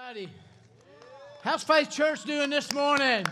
everybody. 0.00 0.32
How's 1.42 1.64
Faith 1.64 1.90
Church 1.90 2.24
doing 2.24 2.48
this 2.50 2.72
morning? 2.72 3.24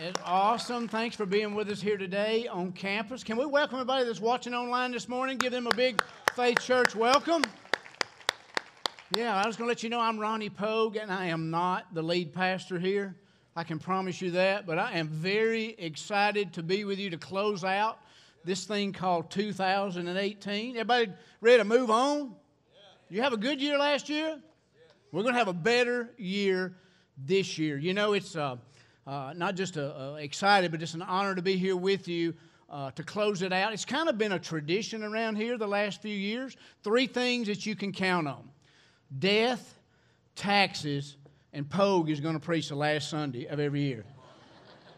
It's 0.00 0.20
awesome. 0.24 0.86
Thanks 0.86 1.16
for 1.16 1.26
being 1.26 1.54
with 1.54 1.68
us 1.70 1.80
here 1.80 1.96
today 1.96 2.46
on 2.46 2.72
campus. 2.72 3.24
Can 3.24 3.36
we 3.36 3.46
welcome 3.46 3.76
everybody 3.76 4.04
that's 4.04 4.20
watching 4.20 4.54
online 4.54 4.92
this 4.92 5.08
morning? 5.08 5.38
Give 5.38 5.50
them 5.50 5.66
a 5.66 5.74
big 5.74 6.02
Faith 6.36 6.60
Church 6.60 6.94
welcome. 6.94 7.42
Yeah, 9.16 9.34
I 9.34 9.46
was 9.46 9.56
going 9.56 9.66
to 9.66 9.70
let 9.70 9.82
you 9.82 9.88
know 9.88 10.00
I'm 10.00 10.18
Ronnie 10.18 10.50
Pogue, 10.50 10.96
and 10.96 11.10
I 11.10 11.26
am 11.26 11.50
not 11.50 11.92
the 11.94 12.02
lead 12.02 12.32
pastor 12.32 12.78
here. 12.78 13.16
I 13.56 13.64
can 13.64 13.78
promise 13.78 14.20
you 14.20 14.30
that, 14.32 14.66
but 14.66 14.78
I 14.78 14.92
am 14.92 15.08
very 15.08 15.74
excited 15.78 16.52
to 16.54 16.62
be 16.62 16.84
with 16.84 16.98
you 16.98 17.10
to 17.10 17.18
close 17.18 17.64
out 17.64 17.98
this 18.44 18.66
thing 18.66 18.92
called 18.92 19.30
2018. 19.30 20.76
Everybody 20.76 21.12
ready 21.40 21.58
to 21.58 21.64
move 21.64 21.90
on? 21.90 22.34
You 23.08 23.22
have 23.22 23.32
a 23.32 23.38
good 23.38 23.60
year 23.60 23.76
last 23.76 24.08
year? 24.08 24.38
We're 25.12 25.22
going 25.22 25.34
to 25.34 25.38
have 25.38 25.48
a 25.48 25.52
better 25.52 26.10
year 26.16 26.74
this 27.16 27.58
year. 27.58 27.78
You 27.78 27.94
know, 27.94 28.12
it's 28.12 28.36
uh, 28.36 28.56
uh, 29.06 29.32
not 29.36 29.56
just 29.56 29.76
a, 29.76 29.96
a 29.96 30.14
excited, 30.16 30.70
but 30.70 30.82
it's 30.82 30.94
an 30.94 31.02
honor 31.02 31.34
to 31.34 31.42
be 31.42 31.56
here 31.56 31.76
with 31.76 32.06
you 32.06 32.34
uh, 32.68 32.92
to 32.92 33.02
close 33.02 33.42
it 33.42 33.52
out. 33.52 33.72
It's 33.72 33.84
kind 33.84 34.08
of 34.08 34.18
been 34.18 34.32
a 34.32 34.38
tradition 34.38 35.02
around 35.02 35.36
here 35.36 35.58
the 35.58 35.66
last 35.66 36.00
few 36.00 36.14
years. 36.14 36.56
Three 36.84 37.06
things 37.06 37.48
that 37.48 37.66
you 37.66 37.74
can 37.74 37.92
count 37.92 38.28
on 38.28 38.48
death, 39.18 39.80
taxes, 40.36 41.16
and 41.52 41.68
Pogue 41.68 42.10
is 42.10 42.20
going 42.20 42.34
to 42.34 42.40
preach 42.40 42.68
the 42.68 42.76
last 42.76 43.10
Sunday 43.10 43.46
of 43.46 43.58
every 43.58 43.80
year. 43.80 44.04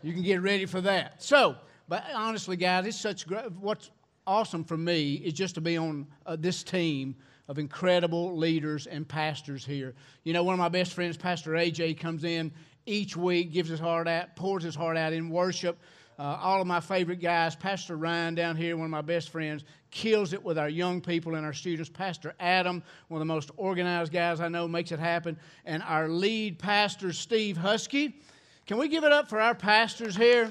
You 0.02 0.12
can 0.12 0.22
get 0.22 0.42
ready 0.42 0.66
for 0.66 0.82
that. 0.82 1.22
So, 1.22 1.56
but 1.88 2.04
honestly, 2.14 2.56
guys, 2.56 2.86
it's 2.86 3.00
such 3.00 3.26
great. 3.26 3.50
What's 3.52 3.90
awesome 4.26 4.64
for 4.64 4.76
me 4.76 5.14
is 5.14 5.32
just 5.32 5.54
to 5.54 5.60
be 5.62 5.78
on 5.78 6.06
uh, 6.26 6.36
this 6.38 6.62
team 6.62 7.16
of 7.48 7.58
incredible 7.58 8.36
leaders 8.36 8.86
and 8.86 9.06
pastors 9.06 9.64
here. 9.64 9.94
You 10.24 10.32
know, 10.32 10.44
one 10.44 10.54
of 10.54 10.58
my 10.58 10.68
best 10.68 10.92
friends, 10.92 11.16
Pastor 11.16 11.52
AJ, 11.52 11.98
comes 11.98 12.24
in 12.24 12.52
each 12.86 13.16
week, 13.16 13.52
gives 13.52 13.68
his 13.68 13.80
heart 13.80 14.08
out, 14.08 14.34
pours 14.36 14.62
his 14.62 14.74
heart 14.74 14.96
out 14.96 15.12
in 15.12 15.28
worship. 15.28 15.78
Uh, 16.18 16.38
all 16.40 16.60
of 16.60 16.66
my 16.66 16.78
favorite 16.78 17.20
guys, 17.20 17.56
Pastor 17.56 17.96
Ryan 17.96 18.34
down 18.34 18.54
here, 18.54 18.76
one 18.76 18.84
of 18.84 18.90
my 18.90 19.00
best 19.00 19.30
friends, 19.30 19.64
kills 19.90 20.32
it 20.32 20.42
with 20.42 20.58
our 20.58 20.68
young 20.68 21.00
people 21.00 21.34
and 21.34 21.44
our 21.44 21.52
students. 21.52 21.90
Pastor 21.90 22.34
Adam, 22.38 22.82
one 23.08 23.20
of 23.20 23.26
the 23.26 23.32
most 23.32 23.50
organized 23.56 24.12
guys 24.12 24.40
I 24.40 24.48
know, 24.48 24.68
makes 24.68 24.92
it 24.92 25.00
happen. 25.00 25.38
And 25.64 25.82
our 25.82 26.08
lead 26.08 26.58
pastor, 26.58 27.12
Steve 27.12 27.56
Husky. 27.56 28.20
Can 28.66 28.78
we 28.78 28.88
give 28.88 29.04
it 29.04 29.12
up 29.12 29.28
for 29.28 29.40
our 29.40 29.54
pastors 29.54 30.14
here? 30.14 30.50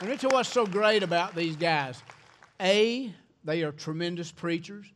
Let 0.00 0.10
me 0.10 0.16
tell 0.16 0.30
you 0.30 0.36
what's 0.36 0.48
so 0.48 0.64
great 0.64 1.02
about 1.02 1.34
these 1.34 1.56
guys. 1.56 2.00
A, 2.60 3.12
they 3.42 3.62
are 3.62 3.72
tremendous 3.72 4.30
preachers. 4.30 4.86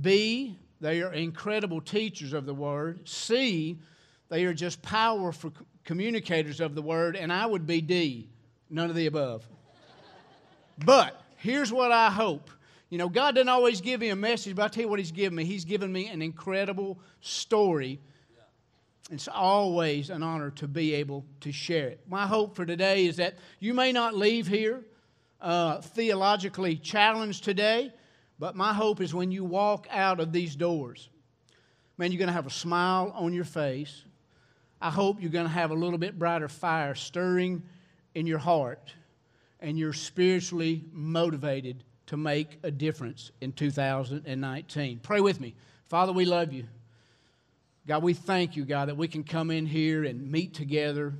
B, 0.00 0.58
they 0.80 1.02
are 1.02 1.12
incredible 1.12 1.80
teachers 1.80 2.32
of 2.32 2.46
the 2.46 2.54
Word. 2.54 3.08
C, 3.08 3.78
they 4.28 4.44
are 4.44 4.54
just 4.54 4.82
powerful 4.82 5.52
communicators 5.84 6.60
of 6.60 6.74
the 6.74 6.82
Word. 6.82 7.16
And 7.16 7.32
I 7.32 7.46
would 7.46 7.66
be 7.66 7.80
D, 7.80 8.28
none 8.70 8.90
of 8.90 8.96
the 8.96 9.06
above. 9.06 9.46
but 10.84 11.22
here's 11.36 11.72
what 11.72 11.92
I 11.92 12.10
hope. 12.10 12.50
You 12.90 12.98
know, 12.98 13.08
God 13.08 13.34
doesn't 13.34 13.48
always 13.48 13.80
give 13.80 14.00
me 14.00 14.10
a 14.10 14.16
message, 14.16 14.54
but 14.54 14.62
I'll 14.62 14.68
tell 14.68 14.82
you 14.82 14.88
what 14.88 14.98
He's 14.98 15.12
given 15.12 15.36
me. 15.36 15.44
He's 15.44 15.64
given 15.64 15.92
me 15.92 16.08
an 16.08 16.22
incredible 16.22 16.98
story. 17.20 18.00
It's 19.10 19.28
always 19.28 20.10
an 20.10 20.22
honor 20.22 20.50
to 20.52 20.68
be 20.68 20.94
able 20.94 21.24
to 21.40 21.52
share 21.52 21.88
it. 21.88 22.00
My 22.08 22.26
hope 22.26 22.56
for 22.56 22.64
today 22.64 23.06
is 23.06 23.16
that 23.16 23.36
you 23.60 23.74
may 23.74 23.92
not 23.92 24.14
leave 24.14 24.46
here 24.46 24.84
uh, 25.40 25.80
theologically 25.80 26.76
challenged 26.76 27.44
today, 27.44 27.92
but 28.38 28.56
my 28.56 28.72
hope 28.72 29.00
is 29.00 29.14
when 29.14 29.30
you 29.30 29.44
walk 29.44 29.86
out 29.90 30.20
of 30.20 30.32
these 30.32 30.56
doors, 30.56 31.08
man, 31.96 32.10
you're 32.10 32.18
going 32.18 32.28
to 32.28 32.34
have 32.34 32.46
a 32.46 32.50
smile 32.50 33.12
on 33.14 33.32
your 33.32 33.44
face. 33.44 34.02
I 34.80 34.90
hope 34.90 35.20
you're 35.20 35.30
going 35.30 35.46
to 35.46 35.52
have 35.52 35.70
a 35.70 35.74
little 35.74 35.98
bit 35.98 36.18
brighter 36.18 36.48
fire 36.48 36.94
stirring 36.94 37.62
in 38.14 38.26
your 38.26 38.38
heart, 38.38 38.92
and 39.60 39.78
you're 39.78 39.92
spiritually 39.92 40.84
motivated 40.92 41.84
to 42.06 42.16
make 42.16 42.58
a 42.62 42.70
difference 42.70 43.30
in 43.40 43.52
2019. 43.52 45.00
Pray 45.02 45.20
with 45.20 45.40
me. 45.40 45.54
Father, 45.88 46.12
we 46.12 46.24
love 46.24 46.52
you. 46.52 46.64
God, 47.86 48.02
we 48.02 48.14
thank 48.14 48.56
you, 48.56 48.64
God, 48.64 48.88
that 48.88 48.96
we 48.96 49.08
can 49.08 49.24
come 49.24 49.50
in 49.50 49.66
here 49.66 50.04
and 50.04 50.30
meet 50.30 50.54
together. 50.54 51.14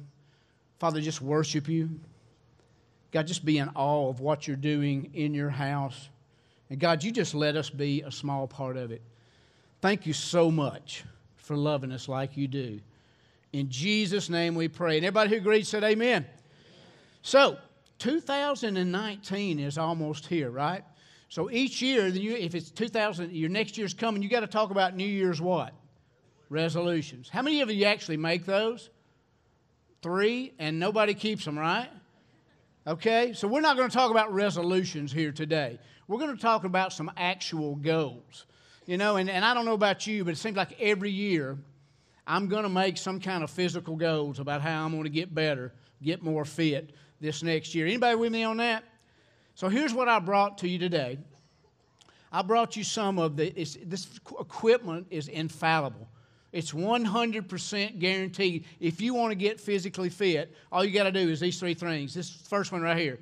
Father, 0.78 1.00
just 1.00 1.20
worship 1.20 1.68
you. 1.68 2.00
God, 3.12 3.26
just 3.26 3.44
be 3.44 3.58
in 3.58 3.68
awe 3.74 4.08
of 4.08 4.20
what 4.20 4.48
you're 4.48 4.56
doing 4.56 5.10
in 5.14 5.34
your 5.34 5.50
house. 5.50 6.08
And 6.70 6.78
God, 6.78 7.02
you 7.04 7.12
just 7.12 7.34
let 7.34 7.56
us 7.56 7.70
be 7.70 8.02
a 8.02 8.10
small 8.10 8.46
part 8.46 8.76
of 8.76 8.90
it. 8.90 9.02
Thank 9.80 10.06
you 10.06 10.12
so 10.12 10.50
much 10.50 11.04
for 11.36 11.56
loving 11.56 11.92
us 11.92 12.08
like 12.08 12.36
you 12.36 12.48
do. 12.48 12.80
In 13.52 13.70
Jesus' 13.70 14.28
name 14.28 14.54
we 14.54 14.68
pray. 14.68 14.96
And 14.96 15.06
everybody 15.06 15.30
who 15.30 15.36
agrees 15.36 15.68
said 15.68 15.84
amen. 15.84 16.26
So, 17.22 17.58
2019 17.98 19.58
is 19.60 19.78
almost 19.78 20.26
here, 20.26 20.50
right? 20.50 20.84
So 21.28 21.50
each 21.50 21.82
year, 21.82 22.06
if 22.06 22.54
it's 22.54 22.70
2000, 22.70 23.32
your 23.32 23.50
next 23.50 23.78
year's 23.78 23.94
coming, 23.94 24.22
you 24.22 24.28
got 24.28 24.40
to 24.40 24.46
talk 24.46 24.70
about 24.70 24.94
New 24.94 25.06
Year's 25.06 25.40
what? 25.40 25.72
Resolutions. 26.48 27.28
How 27.28 27.42
many 27.42 27.60
of 27.60 27.70
you 27.70 27.86
actually 27.86 28.18
make 28.18 28.44
those? 28.44 28.90
Three, 30.02 30.52
and 30.58 30.78
nobody 30.78 31.14
keeps 31.14 31.44
them, 31.44 31.58
right? 31.58 31.88
Okay, 32.86 33.32
so 33.32 33.48
we're 33.48 33.62
not 33.62 33.78
going 33.78 33.88
to 33.88 33.96
talk 33.96 34.10
about 34.10 34.34
resolutions 34.34 35.10
here 35.10 35.32
today. 35.32 35.78
We're 36.06 36.18
going 36.18 36.36
to 36.36 36.42
talk 36.42 36.64
about 36.64 36.92
some 36.92 37.10
actual 37.16 37.76
goals. 37.76 38.44
You 38.84 38.98
know, 38.98 39.16
and, 39.16 39.30
and 39.30 39.42
I 39.42 39.54
don't 39.54 39.64
know 39.64 39.72
about 39.72 40.06
you, 40.06 40.22
but 40.22 40.32
it 40.32 40.36
seems 40.36 40.54
like 40.54 40.78
every 40.78 41.10
year 41.10 41.56
I'm 42.26 42.46
going 42.46 42.64
to 42.64 42.68
make 42.68 42.98
some 42.98 43.20
kind 43.20 43.42
of 43.42 43.50
physical 43.50 43.96
goals 43.96 44.38
about 44.38 44.60
how 44.60 44.84
I'm 44.84 44.90
going 44.90 45.04
to 45.04 45.08
get 45.08 45.34
better, 45.34 45.72
get 46.02 46.22
more 46.22 46.44
fit 46.44 46.90
this 47.22 47.42
next 47.42 47.74
year. 47.74 47.86
Anybody 47.86 48.16
with 48.16 48.32
me 48.32 48.44
on 48.44 48.58
that? 48.58 48.84
So 49.54 49.68
here's 49.70 49.94
what 49.94 50.06
I 50.06 50.18
brought 50.18 50.58
to 50.58 50.68
you 50.68 50.78
today. 50.78 51.16
I 52.30 52.42
brought 52.42 52.76
you 52.76 52.84
some 52.84 53.18
of 53.18 53.36
the, 53.36 53.48
this 53.50 54.20
equipment 54.38 55.06
is 55.08 55.28
infallible. 55.28 56.06
It's 56.54 56.70
100% 56.70 57.98
guaranteed. 57.98 58.64
If 58.78 59.00
you 59.00 59.12
want 59.12 59.32
to 59.32 59.34
get 59.34 59.58
physically 59.58 60.08
fit, 60.08 60.54
all 60.70 60.84
you 60.84 60.92
got 60.92 61.02
to 61.02 61.10
do 61.10 61.28
is 61.28 61.40
these 61.40 61.58
three 61.58 61.74
things. 61.74 62.14
This 62.14 62.30
first 62.30 62.70
one 62.70 62.80
right 62.80 62.96
here. 62.96 63.18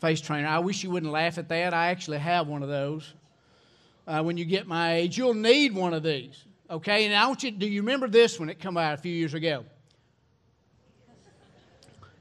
Face 0.00 0.20
trainer. 0.20 0.46
I 0.46 0.60
wish 0.60 0.84
you 0.84 0.90
wouldn't 0.90 1.10
laugh 1.10 1.36
at 1.36 1.48
that. 1.48 1.74
I 1.74 1.88
actually 1.88 2.18
have 2.18 2.46
one 2.46 2.62
of 2.62 2.68
those. 2.68 3.12
Uh, 4.06 4.22
when 4.22 4.36
you 4.36 4.44
get 4.44 4.68
my 4.68 4.94
age, 4.94 5.18
you'll 5.18 5.34
need 5.34 5.74
one 5.74 5.92
of 5.92 6.04
these. 6.04 6.44
Okay, 6.70 7.04
and 7.06 7.12
I 7.12 7.26
want 7.26 7.42
you. 7.42 7.50
Do 7.50 7.66
you 7.66 7.80
remember 7.80 8.06
this 8.06 8.38
when 8.38 8.48
it 8.48 8.60
came 8.60 8.76
out 8.76 8.94
a 8.94 8.98
few 8.98 9.12
years 9.12 9.34
ago? 9.34 9.64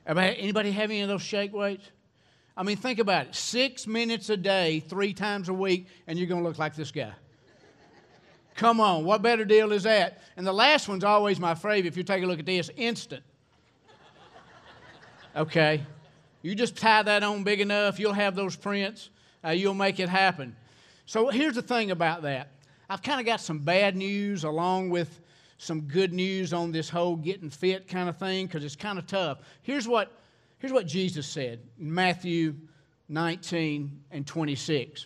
Anybody 0.07 0.71
have 0.71 0.89
any 0.89 1.01
of 1.01 1.09
those 1.09 1.21
shake 1.21 1.53
weights? 1.53 1.91
I 2.55 2.63
mean, 2.63 2.77
think 2.77 2.97
about 2.97 3.27
it. 3.27 3.35
Six 3.35 3.85
minutes 3.85 4.31
a 4.31 4.37
day, 4.37 4.79
three 4.79 5.13
times 5.13 5.47
a 5.47 5.53
week, 5.53 5.85
and 6.07 6.17
you're 6.17 6.27
going 6.27 6.41
to 6.41 6.47
look 6.47 6.57
like 6.57 6.75
this 6.75 6.89
guy. 6.89 7.13
Come 8.57 8.81
on, 8.81 9.05
what 9.05 9.21
better 9.21 9.45
deal 9.45 9.71
is 9.71 9.83
that? 9.83 10.19
And 10.35 10.45
the 10.45 10.51
last 10.51 10.89
one's 10.89 11.03
always 11.03 11.39
my 11.39 11.53
favorite. 11.53 11.85
If 11.85 11.95
you 11.95 12.01
take 12.01 12.23
a 12.23 12.25
look 12.25 12.39
at 12.39 12.45
this, 12.45 12.69
instant. 12.75 13.23
Okay, 15.35 15.85
you 16.41 16.55
just 16.55 16.75
tie 16.75 17.03
that 17.03 17.21
on 17.21 17.43
big 17.43 17.61
enough, 17.61 17.99
you'll 17.99 18.11
have 18.11 18.35
those 18.35 18.55
prints, 18.55 19.11
uh, 19.45 19.51
you'll 19.51 19.75
make 19.75 19.99
it 19.99 20.09
happen. 20.09 20.55
So 21.05 21.29
here's 21.29 21.53
the 21.53 21.61
thing 21.61 21.91
about 21.91 22.23
that. 22.23 22.49
I've 22.89 23.03
kind 23.03 23.19
of 23.19 23.27
got 23.27 23.39
some 23.39 23.59
bad 23.59 23.95
news 23.95 24.43
along 24.43 24.89
with 24.89 25.21
some 25.59 25.81
good 25.81 26.11
news 26.11 26.53
on 26.53 26.71
this 26.71 26.89
whole 26.89 27.15
getting 27.15 27.51
fit 27.51 27.87
kind 27.87 28.09
of 28.09 28.17
thing 28.17 28.47
because 28.47 28.63
it's 28.63 28.75
kind 28.75 28.97
of 28.97 29.05
tough. 29.05 29.37
Here's 29.61 29.87
what, 29.87 30.11
here's 30.57 30.73
what 30.73 30.87
Jesus 30.87 31.27
said 31.27 31.59
in 31.79 31.93
Matthew 31.93 32.55
19 33.07 34.01
and 34.09 34.25
26. 34.25 35.05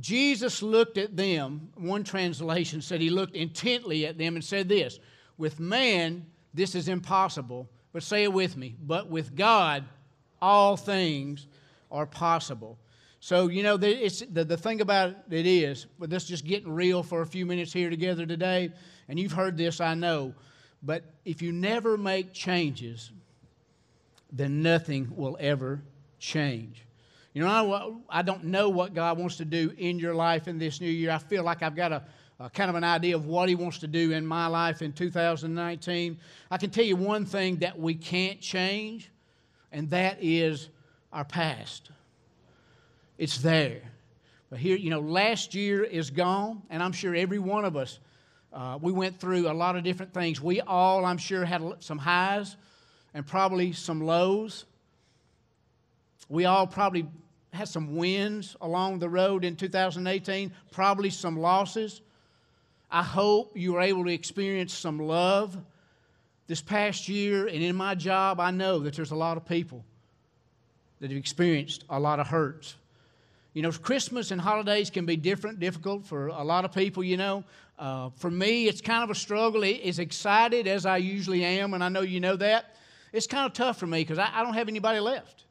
Jesus 0.00 0.62
looked 0.62 0.98
at 0.98 1.16
them. 1.16 1.70
One 1.76 2.04
translation 2.04 2.82
said 2.82 3.00
he 3.00 3.10
looked 3.10 3.36
intently 3.36 4.06
at 4.06 4.18
them 4.18 4.34
and 4.34 4.44
said 4.44 4.68
this 4.68 4.98
With 5.38 5.60
man, 5.60 6.26
this 6.52 6.74
is 6.74 6.88
impossible. 6.88 7.68
But 7.92 8.02
say 8.02 8.24
it 8.24 8.32
with 8.32 8.56
me. 8.56 8.74
But 8.82 9.08
with 9.08 9.36
God, 9.36 9.84
all 10.42 10.76
things 10.76 11.46
are 11.92 12.06
possible. 12.06 12.76
So, 13.20 13.48
you 13.48 13.62
know, 13.62 13.78
the, 13.78 14.08
the 14.30 14.56
thing 14.56 14.82
about 14.82 15.16
it 15.30 15.46
is, 15.46 15.86
but 15.98 16.10
this 16.10 16.26
just 16.26 16.44
getting 16.44 16.70
real 16.70 17.02
for 17.02 17.22
a 17.22 17.26
few 17.26 17.46
minutes 17.46 17.72
here 17.72 17.88
together 17.88 18.26
today, 18.26 18.70
and 19.08 19.18
you've 19.18 19.32
heard 19.32 19.56
this, 19.56 19.80
I 19.80 19.94
know, 19.94 20.34
but 20.82 21.04
if 21.24 21.40
you 21.40 21.50
never 21.50 21.96
make 21.96 22.34
changes, 22.34 23.12
then 24.30 24.60
nothing 24.60 25.10
will 25.16 25.38
ever 25.40 25.82
change. 26.18 26.84
You 27.34 27.42
know, 27.42 28.00
I, 28.08 28.20
I 28.20 28.22
don't 28.22 28.44
know 28.44 28.68
what 28.68 28.94
God 28.94 29.18
wants 29.18 29.36
to 29.38 29.44
do 29.44 29.72
in 29.76 29.98
your 29.98 30.14
life 30.14 30.46
in 30.46 30.56
this 30.56 30.80
new 30.80 30.88
year. 30.88 31.10
I 31.10 31.18
feel 31.18 31.42
like 31.42 31.64
I've 31.64 31.74
got 31.74 31.90
a, 31.90 32.04
a 32.38 32.48
kind 32.48 32.70
of 32.70 32.76
an 32.76 32.84
idea 32.84 33.16
of 33.16 33.26
what 33.26 33.48
He 33.48 33.56
wants 33.56 33.78
to 33.78 33.88
do 33.88 34.12
in 34.12 34.24
my 34.24 34.46
life 34.46 34.82
in 34.82 34.92
2019. 34.92 36.16
I 36.48 36.56
can 36.56 36.70
tell 36.70 36.84
you 36.84 36.94
one 36.94 37.26
thing 37.26 37.56
that 37.56 37.76
we 37.76 37.96
can't 37.96 38.40
change, 38.40 39.10
and 39.72 39.90
that 39.90 40.18
is 40.20 40.68
our 41.12 41.24
past. 41.24 41.90
It's 43.18 43.38
there. 43.38 43.82
But 44.48 44.60
here, 44.60 44.76
you 44.76 44.90
know, 44.90 45.00
last 45.00 45.56
year 45.56 45.82
is 45.82 46.10
gone, 46.10 46.62
and 46.70 46.80
I'm 46.84 46.92
sure 46.92 47.16
every 47.16 47.40
one 47.40 47.64
of 47.64 47.76
us, 47.76 47.98
uh, 48.52 48.78
we 48.80 48.92
went 48.92 49.18
through 49.18 49.50
a 49.50 49.52
lot 49.52 49.74
of 49.74 49.82
different 49.82 50.14
things. 50.14 50.40
We 50.40 50.60
all, 50.60 51.04
I'm 51.04 51.18
sure, 51.18 51.44
had 51.44 51.62
some 51.80 51.98
highs 51.98 52.56
and 53.12 53.26
probably 53.26 53.72
some 53.72 54.00
lows. 54.00 54.66
We 56.28 56.44
all 56.44 56.68
probably 56.68 57.08
had 57.54 57.68
some 57.68 57.96
wins 57.96 58.56
along 58.60 58.98
the 58.98 59.08
road 59.08 59.44
in 59.44 59.56
2018, 59.56 60.52
probably 60.72 61.10
some 61.10 61.38
losses. 61.38 62.00
I 62.90 63.02
hope 63.02 63.56
you 63.56 63.72
were 63.72 63.80
able 63.80 64.04
to 64.04 64.10
experience 64.10 64.72
some 64.72 64.98
love 64.98 65.56
this 66.46 66.60
past 66.60 67.08
year. 67.08 67.46
And 67.46 67.62
in 67.62 67.74
my 67.76 67.94
job, 67.94 68.40
I 68.40 68.50
know 68.50 68.78
that 68.80 68.94
there's 68.94 69.10
a 69.10 69.16
lot 69.16 69.36
of 69.36 69.46
people 69.46 69.84
that 71.00 71.10
have 71.10 71.18
experienced 71.18 71.84
a 71.90 71.98
lot 71.98 72.20
of 72.20 72.26
hurts. 72.26 72.76
You 73.52 73.62
know, 73.62 73.70
Christmas 73.70 74.30
and 74.30 74.40
holidays 74.40 74.90
can 74.90 75.06
be 75.06 75.16
different, 75.16 75.60
difficult 75.60 76.04
for 76.04 76.28
a 76.28 76.42
lot 76.42 76.64
of 76.64 76.72
people, 76.72 77.04
you 77.04 77.16
know. 77.16 77.44
Uh, 77.78 78.10
for 78.16 78.30
me, 78.30 78.66
it's 78.66 78.80
kind 78.80 79.04
of 79.04 79.10
a 79.10 79.14
struggle. 79.14 79.64
As 79.64 79.98
excited 79.98 80.66
as 80.66 80.86
I 80.86 80.96
usually 80.96 81.44
am, 81.44 81.74
and 81.74 81.82
I 81.82 81.88
know 81.88 82.02
you 82.02 82.20
know 82.20 82.36
that, 82.36 82.76
it's 83.12 83.28
kind 83.28 83.46
of 83.46 83.52
tough 83.52 83.78
for 83.78 83.86
me 83.86 84.00
because 84.00 84.18
I, 84.18 84.28
I, 84.32 84.42
don't 84.42 84.54
have 84.54 84.68
anybody 84.68 84.98
left. 84.98 85.44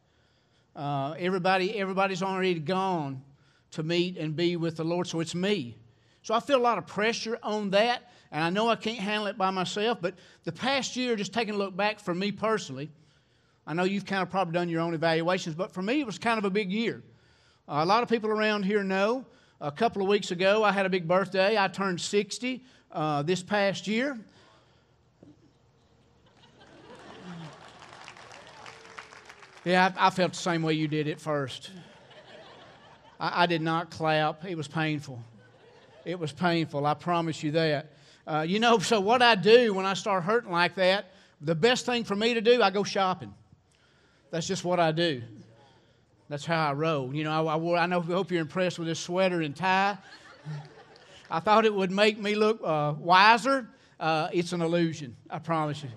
Uh, 0.75 1.13
everybody, 1.19 1.77
everybody's 1.77 2.23
already 2.23 2.59
gone 2.59 3.21
to 3.71 3.83
meet 3.83 4.17
and 4.17 4.35
be 4.35 4.55
with 4.55 4.77
the 4.77 4.83
Lord, 4.83 5.07
so 5.07 5.19
it's 5.19 5.35
me. 5.35 5.77
So 6.23 6.33
I 6.33 6.39
feel 6.39 6.57
a 6.57 6.61
lot 6.61 6.77
of 6.77 6.87
pressure 6.87 7.37
on 7.43 7.69
that, 7.71 8.11
and 8.31 8.43
I 8.43 8.49
know 8.49 8.69
I 8.69 8.75
can't 8.75 8.97
handle 8.97 9.27
it 9.27 9.37
by 9.37 9.51
myself. 9.51 9.99
But 10.01 10.15
the 10.45 10.51
past 10.51 10.95
year, 10.95 11.15
just 11.15 11.33
taking 11.33 11.53
a 11.53 11.57
look 11.57 11.75
back 11.75 11.99
for 11.99 12.15
me 12.15 12.31
personally, 12.31 12.89
I 13.67 13.73
know 13.73 13.83
you've 13.83 14.05
kind 14.05 14.23
of 14.23 14.29
probably 14.29 14.53
done 14.53 14.67
your 14.67 14.81
own 14.81 14.93
evaluations, 14.93 15.55
but 15.55 15.71
for 15.71 15.81
me, 15.81 15.99
it 15.99 16.05
was 16.05 16.17
kind 16.17 16.37
of 16.37 16.45
a 16.45 16.49
big 16.49 16.71
year. 16.71 17.03
Uh, 17.67 17.81
a 17.81 17.85
lot 17.85 18.03
of 18.03 18.09
people 18.09 18.29
around 18.29 18.63
here 18.63 18.83
know. 18.83 19.25
A 19.61 19.71
couple 19.71 20.01
of 20.01 20.07
weeks 20.09 20.31
ago, 20.31 20.63
I 20.63 20.71
had 20.71 20.85
a 20.85 20.89
big 20.89 21.07
birthday. 21.07 21.57
I 21.57 21.67
turned 21.67 22.01
60 22.01 22.63
uh, 22.91 23.21
this 23.21 23.41
past 23.41 23.87
year. 23.87 24.19
Yeah, 29.65 29.93
I, 29.97 30.07
I, 30.07 30.09
felt 30.09 30.33
the 30.33 30.39
same 30.39 30.61
way 30.61 30.73
you 30.73 30.87
did 30.87 31.07
at 31.07 31.21
first. 31.21 31.71
I, 33.19 33.43
I, 33.43 33.45
did 33.45 33.61
not 33.61 33.89
clap. 33.89 34.43
It 34.45 34.55
was 34.55 34.67
painful. 34.67 35.23
It 36.03 36.19
was 36.19 36.33
painful. 36.33 36.85
I 36.85 36.93
promise 36.93 37.41
you 37.43 37.51
that. 37.51 37.93
Uh, 38.27 38.45
you 38.47 38.59
know, 38.59 38.79
so 38.79 38.99
what 38.99 39.21
I 39.21 39.35
do 39.35 39.73
when 39.73 39.85
I 39.85 39.93
start 39.93 40.23
hurting 40.23 40.51
like 40.51 40.75
that, 40.75 41.11
the 41.39 41.55
best 41.55 41.85
thing 41.85 42.03
for 42.03 42.15
me 42.15 42.33
to 42.33 42.41
do, 42.41 42.61
I 42.61 42.71
go 42.71 42.83
shopping. 42.83 43.33
That's 44.31 44.47
just 44.47 44.65
what 44.65 44.79
I 44.79 44.91
do. 44.91 45.21
That's 46.27 46.45
how 46.45 46.69
I 46.69 46.73
roll. 46.73 47.13
You 47.13 47.23
know, 47.23 47.47
I, 47.47 47.53
I, 47.53 47.55
wore, 47.55 47.77
I 47.77 47.85
know, 47.85 48.01
hope 48.01 48.31
you're 48.31 48.41
impressed 48.41 48.79
with 48.79 48.87
this 48.87 48.99
sweater 48.99 49.41
and 49.41 49.55
tie. 49.55 49.97
I 51.31 51.39
thought 51.39 51.65
it 51.65 51.73
would 51.73 51.91
make 51.91 52.19
me 52.19 52.35
look 52.35 52.59
uh, 52.63 52.93
wiser. 52.97 53.67
Uh, 53.99 54.29
it's 54.33 54.51
an 54.51 54.61
illusion, 54.61 55.15
I 55.29 55.39
promise 55.39 55.83
you. 55.83 55.89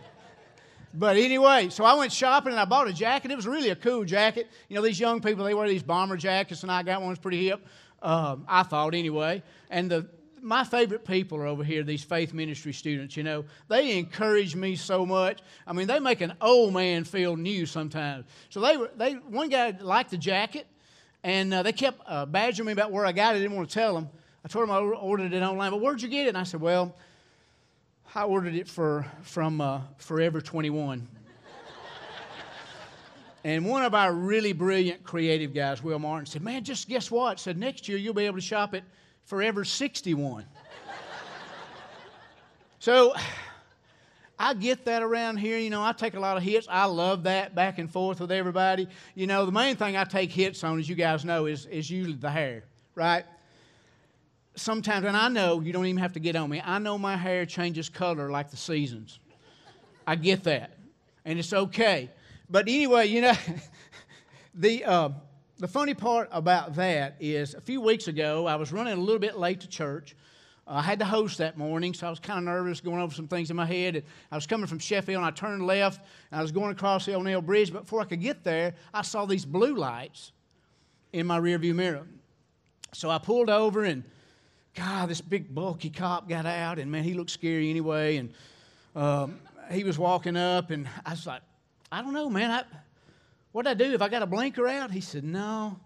But 0.95 1.17
anyway, 1.17 1.69
so 1.69 1.85
I 1.85 1.95
went 1.95 2.13
shopping 2.13 2.53
and 2.53 2.61
I 2.61 2.65
bought 2.65 2.89
a 2.89 2.93
jacket. 2.93 3.31
It 3.31 3.37
was 3.37 3.47
really 3.47 3.71
a 3.71 3.77
cool 3.77 4.05
jacket. 4.05 4.49
You 4.69 4.77
know, 4.77 4.83
these 4.83 4.99
young 4.99 5.21
people, 5.21 5.45
they 5.45 5.55
wear 5.55 5.69
these 5.69 5.83
bomber 5.83 6.17
jackets, 6.17 6.63
and 6.63 6.73
I 6.73 6.83
got 6.83 7.01
one 7.01 7.11
that's 7.11 7.21
pretty 7.21 7.49
hip. 7.49 7.67
Um, 8.03 8.45
I 8.49 8.63
thought 8.63 8.95
anyway. 8.95 9.43
And 9.69 9.91
the, 9.91 10.07
my 10.41 10.65
favorite 10.65 11.05
people 11.05 11.39
are 11.39 11.47
over 11.47 11.65
here, 11.65 11.83
these 11.83 12.05
faith 12.05 12.33
ministry 12.33 12.73
students, 12.73 13.17
you 13.17 13.25
know. 13.25 13.45
They 13.69 13.99
encourage 13.99 14.55
me 14.55 14.77
so 14.77 15.05
much. 15.05 15.41
I 15.67 15.73
mean, 15.73 15.87
they 15.87 15.99
make 15.99 16.21
an 16.21 16.35
old 16.41 16.73
man 16.73 17.05
feel 17.05 17.37
new 17.37 17.67
sometimes. 17.67 18.25
So 18.49 18.61
they 18.61 18.77
were, 18.77 18.91
they, 18.97 19.15
one 19.15 19.49
guy 19.49 19.77
liked 19.81 20.13
the 20.13 20.19
jacket, 20.19 20.67
and 21.25 21.53
uh, 21.53 21.63
they 21.63 21.73
kept 21.73 22.01
uh, 22.07 22.25
badgering 22.27 22.67
me 22.67 22.73
about 22.73 22.93
where 22.93 23.05
I 23.05 23.13
got 23.13 23.35
it. 23.35 23.39
I 23.39 23.41
didn't 23.41 23.57
want 23.57 23.69
to 23.69 23.75
tell 23.75 23.95
them. 23.95 24.09
I 24.45 24.49
told 24.49 24.69
them 24.69 24.71
I 24.71 24.79
ordered 24.79 25.33
it 25.33 25.43
online, 25.43 25.73
but 25.73 25.81
where'd 25.81 26.01
you 26.01 26.09
get 26.09 26.27
it? 26.27 26.29
And 26.29 26.39
I 26.39 26.45
said, 26.45 26.61
well, 26.61 26.95
I 28.15 28.25
ordered 28.25 28.55
it 28.55 28.69
for, 28.69 29.07
from 29.23 29.61
uh, 29.61 29.81
Forever 29.99 30.41
21. 30.41 31.07
And 33.45 33.65
one 33.65 33.85
of 33.85 33.95
our 33.95 34.13
really 34.13 34.53
brilliant 34.53 35.05
creative 35.05 35.55
guys, 35.55 35.81
Will 35.81 36.01
Martin, 36.01 36.27
said, 36.27 36.43
Man, 36.43 36.65
just 36.65 36.89
guess 36.89 37.13
what? 37.13 37.39
Said, 37.39 37.57
next 37.57 37.89
year 37.89 37.97
you'll 37.97 38.13
be 38.13 38.27
able 38.27 38.39
to 38.39 38.43
shop 38.43 38.75
at 38.75 38.83
Forever 39.25 39.65
61. 39.65 40.45
so 42.81 43.15
I 44.37 44.53
get 44.55 44.85
that 44.87 45.03
around 45.03 45.37
here. 45.37 45.59
You 45.59 45.71
know, 45.71 45.81
I 45.81 45.93
take 45.93 46.15
a 46.15 46.21
lot 46.21 46.37
of 46.37 46.43
hits. 46.43 46.67
I 46.69 46.87
love 46.87 47.23
that 47.23 47.55
back 47.55 47.79
and 47.79 47.89
forth 47.89 48.19
with 48.19 48.33
everybody. 48.33 48.89
You 49.15 49.29
know, 49.29 49.47
the 49.47 49.53
main 49.53 49.77
thing 49.77 49.97
I 49.97 50.03
take 50.03 50.33
hits 50.33 50.65
on, 50.65 50.81
as 50.81 50.89
you 50.89 50.97
guys 50.97 51.25
know, 51.25 51.47
is, 51.47 51.67
is 51.67 51.89
usually 51.89 52.17
the 52.17 52.31
hair, 52.31 52.65
right? 52.97 53.25
Sometimes, 54.57 55.05
and 55.05 55.17
I 55.17 55.29
know 55.29 55.61
you 55.61 55.73
don't 55.73 55.87
even 55.87 56.01
have 56.01 56.15
to 56.15 56.21
get 56.21 56.35
on 56.35 56.51
me, 56.51 56.63
I 56.65 56.79
know 56.79 56.99
my 56.99 57.17
hair 57.17 57.47
changes 57.47 57.89
color 57.89 58.31
like 58.31 58.51
the 58.51 58.57
seasons. 58.57 59.21
I 60.07 60.17
get 60.17 60.45
that. 60.45 60.77
And 61.25 61.39
it's 61.39 61.53
okay. 61.53 62.11
But 62.49 62.69
anyway, 62.69 63.07
you 63.07 63.21
know, 63.23 63.35
the. 64.55 64.85
Uh, 64.85 65.09
the 65.59 65.69
funny 65.69 65.95
part 65.95 66.29
about 66.33 66.75
that 66.75 67.17
is 67.19 67.55
a 67.55 67.61
few 67.63 67.81
weeks 67.81 68.09
ago, 68.09 68.47
I 68.47 68.57
was 68.57 68.73
running 68.73 68.93
a 68.93 69.01
little 69.01 69.19
bit 69.19 69.39
late 69.39 69.61
to 69.61 69.69
church. 69.69 70.15
I 70.67 70.83
had 70.83 70.99
to 70.99 71.05
host 71.05 71.39
that 71.39 71.57
morning, 71.57 71.95
so 71.95 72.09
I 72.09 72.11
was 72.11 72.19
kind 72.19 72.39
of 72.39 72.45
nervous 72.45 72.81
going 72.81 73.01
over 73.01 73.15
some 73.15 73.29
things 73.29 73.51
in 73.51 73.57
my 73.57 73.65
head. 73.65 73.97
And 73.97 74.05
I 74.31 74.35
was 74.35 74.47
coming 74.47 74.67
from 74.67 74.79
Sheffield, 74.79 75.17
and 75.17 75.25
I 75.25 75.31
turned 75.31 75.65
left, 75.65 76.01
and 76.31 76.39
I 76.39 76.43
was 76.43 76.53
going 76.53 76.73
across 76.73 77.07
the 77.07 77.15
O'Neal 77.15 77.41
Bridge. 77.41 77.73
But 77.73 77.83
before 77.83 78.01
I 78.01 78.05
could 78.05 78.21
get 78.21 78.45
there, 78.45 78.75
I 78.93 79.03
saw 79.03 79.25
these 79.25 79.47
blue 79.47 79.77
lights 79.77 80.33
in 81.13 81.27
my 81.27 81.41
rearview 81.41 81.75
mirror. 81.75 82.07
So 82.93 83.09
I 83.09 83.19
pulled 83.19 83.49
over, 83.49 83.85
and 83.85 84.05
God, 84.77 85.09
this 85.09 85.21
big 85.21 85.53
bulky 85.53 85.91
cop 85.91 86.29
got 86.29 86.47
out, 86.47 86.79
and 86.79 86.93
man, 86.93 87.03
he 87.03 87.15
looked 87.15 87.31
scary 87.31 87.71
anyway. 87.71 88.19
And 88.19 88.33
um, 88.95 89.41
he 89.71 89.83
was 89.83 89.99
walking 89.99 90.37
up, 90.37 90.71
and 90.71 90.89
I 91.05 91.11
was 91.11 91.27
like, 91.27 91.43
I 91.91 92.03
don't 92.03 92.13
know, 92.13 92.31
man. 92.31 92.51
I, 92.51 92.63
What'd 93.57 93.71
I 93.71 93.73
do? 93.73 93.95
If 93.95 94.03
I 94.03 94.11
got 94.11 94.21
a 94.21 94.27
blinker 94.27 94.69
out? 94.69 94.91
He 94.91 95.01
said, 95.01 95.25
No. 95.25 95.81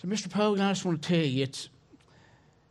So, 0.00 0.08
Mr. 0.08 0.30
Pogue, 0.30 0.58
I 0.60 0.70
just 0.70 0.86
want 0.86 1.02
to 1.02 1.06
tell 1.06 1.22
you, 1.22 1.42
it's, 1.42 1.68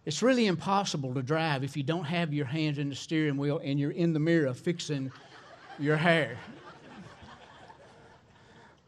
it's 0.04 0.24
really 0.24 0.48
impossible 0.48 1.14
to 1.14 1.22
drive 1.22 1.64
if 1.64 1.78
you 1.78 1.84
don't 1.84 2.06
have 2.06 2.34
your 2.34 2.48
hands 2.48 2.80
in 2.80 2.90
the 2.90 2.96
steering 2.96 3.38
wheel 3.38 3.62
and 3.64 3.80
you're 3.80 3.92
in 3.92 4.12
the 4.12 4.20
mirror 4.20 4.52
fixing 4.56 5.12
your 5.78 5.96
hair. 5.96 6.40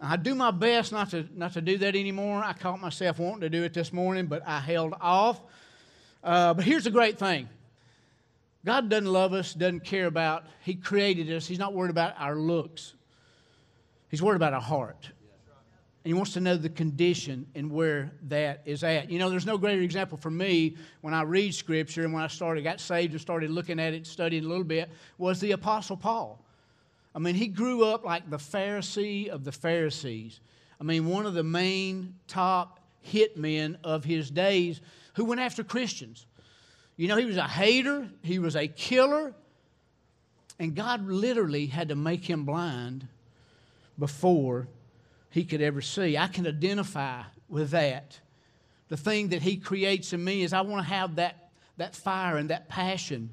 I 0.01 0.15
do 0.15 0.33
my 0.33 0.49
best 0.49 0.91
not 0.91 1.11
to, 1.11 1.27
not 1.35 1.53
to 1.53 1.61
do 1.61 1.77
that 1.77 1.95
anymore. 1.95 2.43
I 2.43 2.53
caught 2.53 2.81
myself 2.81 3.19
wanting 3.19 3.41
to 3.41 3.49
do 3.51 3.63
it 3.63 3.75
this 3.75 3.93
morning, 3.93 4.25
but 4.25 4.41
I 4.47 4.59
held 4.59 4.95
off. 4.99 5.39
Uh, 6.25 6.55
but 6.55 6.65
here's 6.65 6.83
the 6.83 6.91
great 6.91 7.19
thing 7.19 7.47
God 8.65 8.89
doesn't 8.89 9.05
love 9.05 9.31
us, 9.31 9.53
doesn't 9.53 9.85
care 9.85 10.07
about, 10.07 10.43
He 10.61 10.73
created 10.73 11.31
us. 11.31 11.47
He's 11.47 11.59
not 11.59 11.73
worried 11.73 11.91
about 11.91 12.15
our 12.17 12.35
looks. 12.35 12.95
He's 14.09 14.21
worried 14.21 14.37
about 14.37 14.53
our 14.53 14.61
heart. 14.61 15.11
And 16.03 16.09
he 16.09 16.13
wants 16.13 16.33
to 16.33 16.39
know 16.39 16.55
the 16.55 16.69
condition 16.69 17.47
and 17.55 17.71
where 17.71 18.11
that 18.27 18.61
is 18.65 18.83
at. 18.83 19.09
You 19.09 19.17
know, 19.17 19.31
there's 19.31 19.47
no 19.47 19.57
greater 19.57 19.81
example 19.81 20.19
for 20.19 20.29
me 20.29 20.75
when 21.01 21.15
I 21.15 21.23
read 21.23 21.55
Scripture 21.55 22.03
and 22.03 22.13
when 22.13 22.21
I 22.21 22.27
started, 22.27 22.63
got 22.63 22.79
saved 22.79 23.13
and 23.13 23.21
started 23.21 23.49
looking 23.49 23.79
at 23.79 23.93
it, 23.93 24.05
studying 24.05 24.45
a 24.45 24.47
little 24.47 24.63
bit, 24.63 24.91
was 25.17 25.39
the 25.39 25.53
Apostle 25.53 25.97
Paul. 25.97 26.39
I 27.15 27.19
mean, 27.19 27.33
he 27.33 27.47
grew 27.47 27.85
up 27.85 28.05
like 28.05 28.29
the 28.29 28.37
Pharisee 28.37 29.29
of 29.29 29.43
the 29.43 29.51
Pharisees. 29.51 30.41
I 30.79 30.83
mean, 30.83 31.07
one 31.07 31.25
of 31.25 31.33
the 31.33 31.43
main 31.43 32.13
top 32.27 32.79
hitmen 33.03 33.77
of 33.83 34.03
his 34.03 34.29
days 34.29 34.81
who 35.15 35.25
went 35.25 35.41
after 35.41 35.63
Christians. 35.63 36.25
You 36.97 37.07
know, 37.07 37.17
he 37.17 37.25
was 37.25 37.37
a 37.37 37.47
hater, 37.47 38.07
he 38.21 38.39
was 38.39 38.55
a 38.55 38.67
killer, 38.67 39.33
and 40.59 40.75
God 40.75 41.05
literally 41.07 41.65
had 41.65 41.89
to 41.89 41.95
make 41.95 42.23
him 42.23 42.45
blind 42.45 43.07
before 43.99 44.67
he 45.29 45.43
could 45.43 45.61
ever 45.61 45.81
see. 45.81 46.17
I 46.17 46.27
can 46.27 46.47
identify 46.47 47.23
with 47.49 47.71
that. 47.71 48.19
The 48.87 48.97
thing 48.97 49.29
that 49.29 49.41
he 49.41 49.57
creates 49.57 50.13
in 50.13 50.23
me 50.23 50.43
is 50.43 50.53
I 50.53 50.61
want 50.61 50.85
to 50.85 50.93
have 50.93 51.15
that, 51.15 51.49
that 51.77 51.95
fire 51.95 52.37
and 52.37 52.49
that 52.49 52.69
passion 52.69 53.31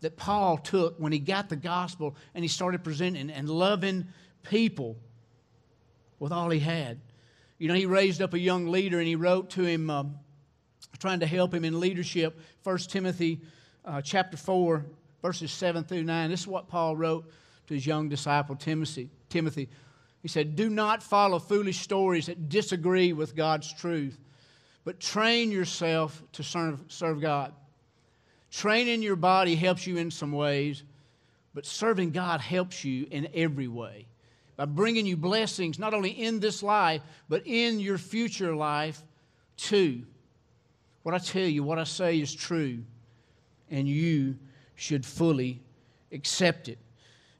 that 0.00 0.16
Paul 0.16 0.58
took 0.58 0.98
when 0.98 1.12
he 1.12 1.18
got 1.18 1.48
the 1.48 1.56
gospel 1.56 2.14
and 2.34 2.44
he 2.44 2.48
started 2.48 2.84
presenting 2.84 3.30
and 3.30 3.48
loving 3.48 4.08
people 4.42 4.96
with 6.18 6.32
all 6.32 6.50
he 6.50 6.60
had. 6.60 7.00
You 7.58 7.68
know, 7.68 7.74
he 7.74 7.86
raised 7.86 8.20
up 8.22 8.34
a 8.34 8.38
young 8.38 8.68
leader 8.68 8.98
and 8.98 9.08
he 9.08 9.16
wrote 9.16 9.50
to 9.50 9.62
him, 9.62 9.90
uh, 9.90 10.04
trying 10.96 11.20
to 11.20 11.26
help 11.26 11.52
him 11.52 11.64
in 11.64 11.78
leadership. 11.78 12.38
1 12.64 12.78
Timothy 12.78 13.40
uh, 13.84 14.00
chapter 14.00 14.36
4, 14.36 14.84
verses 15.22 15.52
7 15.52 15.84
through 15.84 16.04
9. 16.04 16.30
This 16.30 16.40
is 16.40 16.46
what 16.46 16.68
Paul 16.68 16.96
wrote 16.96 17.30
to 17.66 17.74
his 17.74 17.86
young 17.86 18.08
disciple 18.08 18.56
Timothy. 18.56 19.10
Timothy. 19.28 19.68
He 20.22 20.28
said, 20.28 20.56
Do 20.56 20.68
not 20.68 21.02
follow 21.02 21.38
foolish 21.38 21.80
stories 21.80 22.26
that 22.26 22.48
disagree 22.48 23.12
with 23.12 23.36
God's 23.36 23.72
truth, 23.72 24.18
but 24.84 25.00
train 25.00 25.50
yourself 25.50 26.22
to 26.32 26.42
serve, 26.42 26.80
serve 26.88 27.20
God. 27.20 27.52
Training 28.50 29.02
your 29.02 29.16
body 29.16 29.54
helps 29.54 29.86
you 29.86 29.98
in 29.98 30.10
some 30.10 30.32
ways, 30.32 30.82
but 31.54 31.66
serving 31.66 32.10
God 32.10 32.40
helps 32.40 32.84
you 32.84 33.06
in 33.10 33.28
every 33.34 33.68
way 33.68 34.06
by 34.58 34.64
bringing 34.64 35.06
you 35.06 35.16
blessings 35.16 35.78
not 35.78 35.94
only 35.94 36.10
in 36.10 36.40
this 36.40 36.64
life, 36.64 37.00
but 37.28 37.46
in 37.46 37.78
your 37.78 37.96
future 37.96 38.54
life 38.56 39.00
too. 39.56 40.02
What 41.08 41.14
I 41.14 41.24
tell 41.24 41.48
you, 41.48 41.62
what 41.62 41.78
I 41.78 41.84
say 41.84 42.20
is 42.20 42.34
true, 42.34 42.82
and 43.70 43.88
you 43.88 44.36
should 44.74 45.06
fully 45.06 45.62
accept 46.12 46.68
it. 46.68 46.76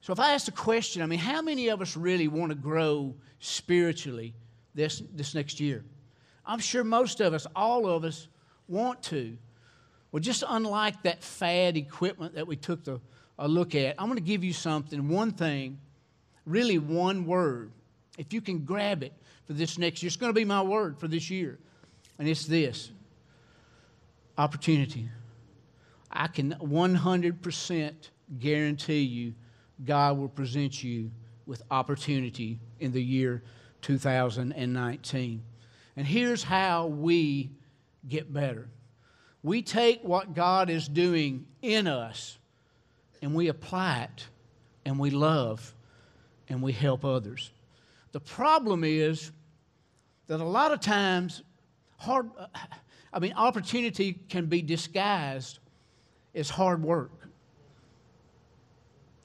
So 0.01 0.11
if 0.11 0.19
I 0.19 0.33
ask 0.33 0.47
the 0.47 0.53
question, 0.53 1.03
I 1.03 1.07
mean, 1.07 1.19
how 1.19 1.43
many 1.43 1.69
of 1.69 1.83
us 1.83 1.95
really 1.95 2.29
want 2.29 2.49
to 2.49 2.55
grow 2.55 3.15
spiritually 3.41 4.33
this, 4.75 5.03
this 5.15 5.35
next 5.35 5.61
year? 5.61 5.85
I'm 6.47 6.61
sure 6.61 6.83
most 6.83 7.21
of 7.21 7.35
us, 7.35 7.47
all 7.55 7.87
of 7.87 8.05
us, 8.05 8.29
want 8.69 9.03
to. 9.03 9.37
Well, 10.13 10.23
just 10.23 10.45
unlike 10.49 11.03
that 11.03 11.23
fad 11.23 11.77
equipment 11.77 12.37
that 12.37 12.47
we 12.47 12.57
took 12.57 12.85
the, 12.85 13.03
a 13.39 13.47
look 13.47 13.75
at, 13.75 13.97
I'm 13.99 14.07
going 14.07 14.17
to 14.17 14.25
give 14.25 14.43
you 14.43 14.55
something, 14.55 15.11
one 15.11 15.33
thing, 15.33 15.79
really 16.47 16.79
one 16.79 17.27
word. 17.27 17.71
If 18.17 18.33
you 18.33 18.41
can 18.41 18.61
grab 18.61 19.03
it 19.03 19.13
for 19.47 19.53
this 19.53 19.77
next 19.77 20.03
year, 20.03 20.07
it's 20.09 20.17
going 20.17 20.31
to 20.31 20.41
be 20.41 20.47
my 20.47 20.63
word 20.63 20.99
for 20.99 21.07
this 21.07 21.29
year. 21.29 21.59
And 22.19 22.27
it's 22.27 22.47
this 22.47 22.93
opportunity. 24.38 25.11
I 26.11 26.28
can 26.28 26.54
100% 26.54 27.92
guarantee 28.38 29.00
you 29.00 29.35
God 29.85 30.16
will 30.16 30.28
present 30.28 30.83
you 30.83 31.11
with 31.47 31.62
opportunity 31.71 32.61
in 32.80 32.92
the 32.92 33.02
year 33.02 33.42
2019. 33.83 35.42
And 35.97 36.07
here's 36.07 36.42
how 36.42 36.87
we 36.87 37.50
get 38.09 38.33
better 38.33 38.68
we 39.42 39.62
take 39.62 40.02
what 40.02 40.35
God 40.35 40.68
is 40.68 40.88
doing 40.88 41.47
in 41.62 41.87
us 41.87 42.38
and 43.23 43.35
we 43.35 43.49
apply 43.49 44.09
it 44.12 44.26
and 44.85 44.99
we 44.99 45.11
love 45.11 45.75
and 46.49 46.61
we 46.61 46.73
help 46.73 47.04
others. 47.04 47.50
The 48.12 48.21
problem 48.21 48.83
is 48.83 49.30
that 50.26 50.40
a 50.40 50.45
lot 50.45 50.73
of 50.73 50.80
times, 50.80 51.42
hard, 51.99 52.30
I 53.12 53.19
mean, 53.19 53.33
opportunity 53.35 54.15
can 54.29 54.47
be 54.47 54.62
disguised 54.62 55.59
as 56.35 56.50
hard 56.50 56.83
work. 56.83 57.12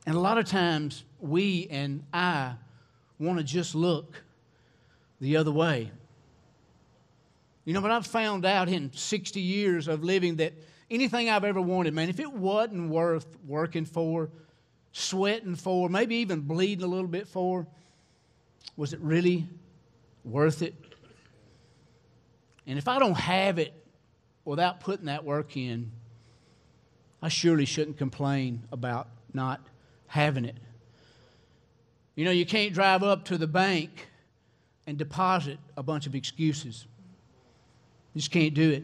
And 0.06 0.16
a 0.16 0.20
lot 0.20 0.38
of 0.38 0.46
times, 0.46 1.04
we 1.20 1.68
and 1.70 2.04
I 2.14 2.54
want 3.20 3.38
to 3.40 3.44
just 3.44 3.76
look 3.76 4.22
the 5.22 5.38
other 5.38 5.52
way. 5.52 5.92
You 7.66 7.74
know, 7.74 7.82
but 7.82 7.92
I've 7.92 8.08
found 8.08 8.46
out 8.46 8.68
in 8.68 8.92
60 8.94 9.40
years 9.40 9.88
of 9.88 10.04
living 10.04 10.36
that 10.38 10.54
anything 10.92 11.30
I've 11.30 11.46
ever 11.46 11.62
wanted, 11.62 11.94
man, 11.94 12.10
if 12.10 12.20
it 12.20 12.32
wasn't 12.32 12.90
worth 12.90 13.26
working 13.48 13.86
for, 13.86 14.30
sweating 14.92 15.56
for, 15.56 15.88
maybe 15.90 16.18
even 16.18 16.42
bleeding 16.42 16.84
a 16.84 16.88
little 16.88 17.08
bit 17.08 17.28
for, 17.28 17.66
was 18.76 18.92
it 18.92 19.00
really 19.00 19.48
worth 20.26 20.62
it? 20.62 20.76
And 22.68 22.78
if 22.78 22.88
I 22.88 23.00
don't 23.00 23.18
have 23.18 23.60
it 23.60 23.74
without 24.46 24.80
putting 24.80 25.06
that 25.06 25.24
work 25.24 25.58
in, 25.58 25.92
I 27.22 27.30
surely 27.30 27.66
shouldn't 27.66 27.98
complain 27.98 28.64
about 28.72 29.08
not 29.34 29.62
having 30.08 30.46
it. 30.46 30.58
You 32.16 32.26
know, 32.26 32.32
you 32.32 32.46
can't 32.46 32.74
drive 32.74 33.02
up 33.04 33.26
to 33.26 33.38
the 33.38 33.48
bank 33.48 34.08
and 34.86 34.98
deposit 34.98 35.58
a 35.78 35.84
bunch 35.84 36.06
of 36.06 36.16
excuses. 36.16 36.86
You 38.14 38.20
just 38.20 38.32
can't 38.32 38.54
do 38.54 38.72
it. 38.72 38.84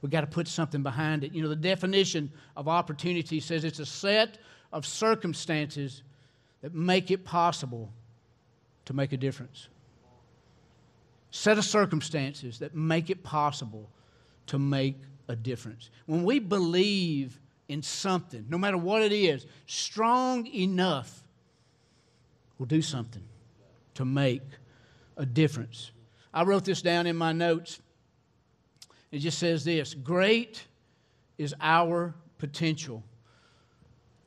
We've 0.00 0.12
got 0.12 0.20
to 0.20 0.26
put 0.26 0.46
something 0.46 0.82
behind 0.82 1.24
it. 1.24 1.32
You 1.32 1.42
know, 1.42 1.48
the 1.48 1.56
definition 1.56 2.30
of 2.56 2.68
opportunity 2.68 3.40
says 3.40 3.64
it's 3.64 3.80
a 3.80 3.86
set 3.86 4.38
of 4.72 4.86
circumstances 4.86 6.02
that 6.62 6.74
make 6.74 7.10
it 7.10 7.24
possible 7.24 7.90
to 8.84 8.92
make 8.92 9.12
a 9.12 9.16
difference. 9.16 9.68
Set 11.30 11.58
of 11.58 11.64
circumstances 11.64 12.58
that 12.60 12.74
make 12.74 13.10
it 13.10 13.22
possible 13.22 13.88
to 14.46 14.58
make 14.58 14.96
a 15.28 15.36
difference. 15.36 15.90
When 16.06 16.24
we 16.24 16.38
believe 16.38 17.38
in 17.68 17.82
something, 17.82 18.46
no 18.48 18.56
matter 18.56 18.78
what 18.78 19.02
it 19.02 19.12
is, 19.12 19.46
strong 19.66 20.46
enough, 20.46 21.22
we'll 22.58 22.66
do 22.66 22.80
something 22.80 23.22
to 23.94 24.04
make 24.04 24.42
a 25.16 25.26
difference. 25.26 25.90
I 26.32 26.44
wrote 26.44 26.64
this 26.64 26.82
down 26.82 27.06
in 27.06 27.16
my 27.16 27.32
notes. 27.32 27.80
It 29.10 29.18
just 29.18 29.38
says 29.38 29.64
this 29.64 29.94
Great 29.94 30.64
is 31.36 31.54
our 31.60 32.14
potential, 32.38 33.02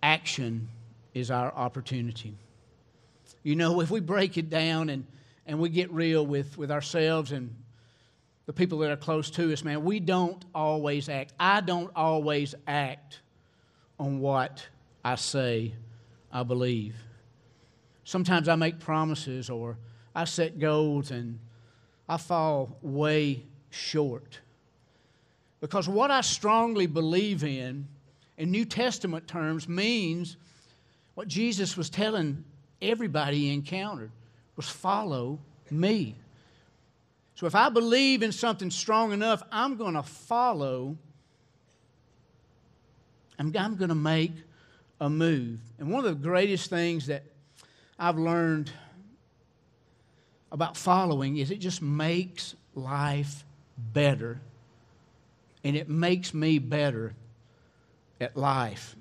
action 0.03 0.69
is 1.13 1.31
our 1.31 1.51
opportunity. 1.53 2.37
You 3.43 3.55
know, 3.55 3.81
if 3.81 3.89
we 3.89 4.01
break 4.01 4.37
it 4.37 4.49
down 4.49 4.89
and, 4.89 5.05
and 5.45 5.59
we 5.59 5.69
get 5.69 5.91
real 5.91 6.25
with, 6.25 6.57
with 6.57 6.71
ourselves 6.71 7.31
and 7.31 7.55
the 8.45 8.53
people 8.53 8.79
that 8.79 8.91
are 8.91 8.97
close 8.97 9.29
to 9.31 9.53
us, 9.53 9.63
man, 9.63 9.83
we 9.83 9.99
don't 9.99 10.43
always 10.53 11.09
act. 11.09 11.33
I 11.39 11.61
don't 11.61 11.91
always 11.95 12.55
act 12.67 13.21
on 13.99 14.19
what 14.19 14.67
I 15.05 15.15
say 15.15 15.73
I 16.31 16.43
believe. 16.43 16.95
Sometimes 18.03 18.47
I 18.49 18.55
make 18.55 18.79
promises 18.79 19.49
or 19.49 19.77
I 20.15 20.25
set 20.25 20.59
goals 20.59 21.11
and 21.11 21.39
I 22.09 22.17
fall 22.17 22.77
way 22.81 23.43
short. 23.69 24.39
Because 25.61 25.87
what 25.87 26.11
I 26.11 26.21
strongly 26.21 26.87
believe 26.87 27.43
in, 27.43 27.87
in 28.37 28.51
New 28.51 28.65
Testament 28.65 29.27
terms, 29.27 29.69
means 29.69 30.35
what 31.13 31.27
Jesus 31.27 31.77
was 31.77 31.89
telling 31.89 32.43
everybody 32.81 33.37
he 33.37 33.53
encountered 33.53 34.11
was 34.55 34.67
follow 34.67 35.39
me. 35.69 36.15
So 37.35 37.47
if 37.47 37.55
I 37.55 37.69
believe 37.69 38.21
in 38.21 38.31
something 38.31 38.69
strong 38.69 39.13
enough, 39.13 39.41
I'm 39.51 39.75
going 39.75 39.95
to 39.95 40.03
follow, 40.03 40.97
I'm, 43.39 43.51
I'm 43.57 43.75
going 43.75 43.89
to 43.89 43.95
make 43.95 44.33
a 44.99 45.09
move. 45.09 45.59
And 45.79 45.91
one 45.91 46.05
of 46.05 46.21
the 46.21 46.27
greatest 46.27 46.69
things 46.69 47.07
that 47.07 47.23
I've 47.97 48.17
learned 48.17 48.71
about 50.51 50.77
following 50.77 51.37
is 51.37 51.49
it 51.49 51.59
just 51.59 51.81
makes 51.81 52.55
life 52.75 53.43
better 53.93 54.39
and 55.63 55.75
it 55.75 55.89
makes 55.89 56.33
me 56.33 56.59
better 56.59 57.13
at 58.19 58.35
life 58.35 58.95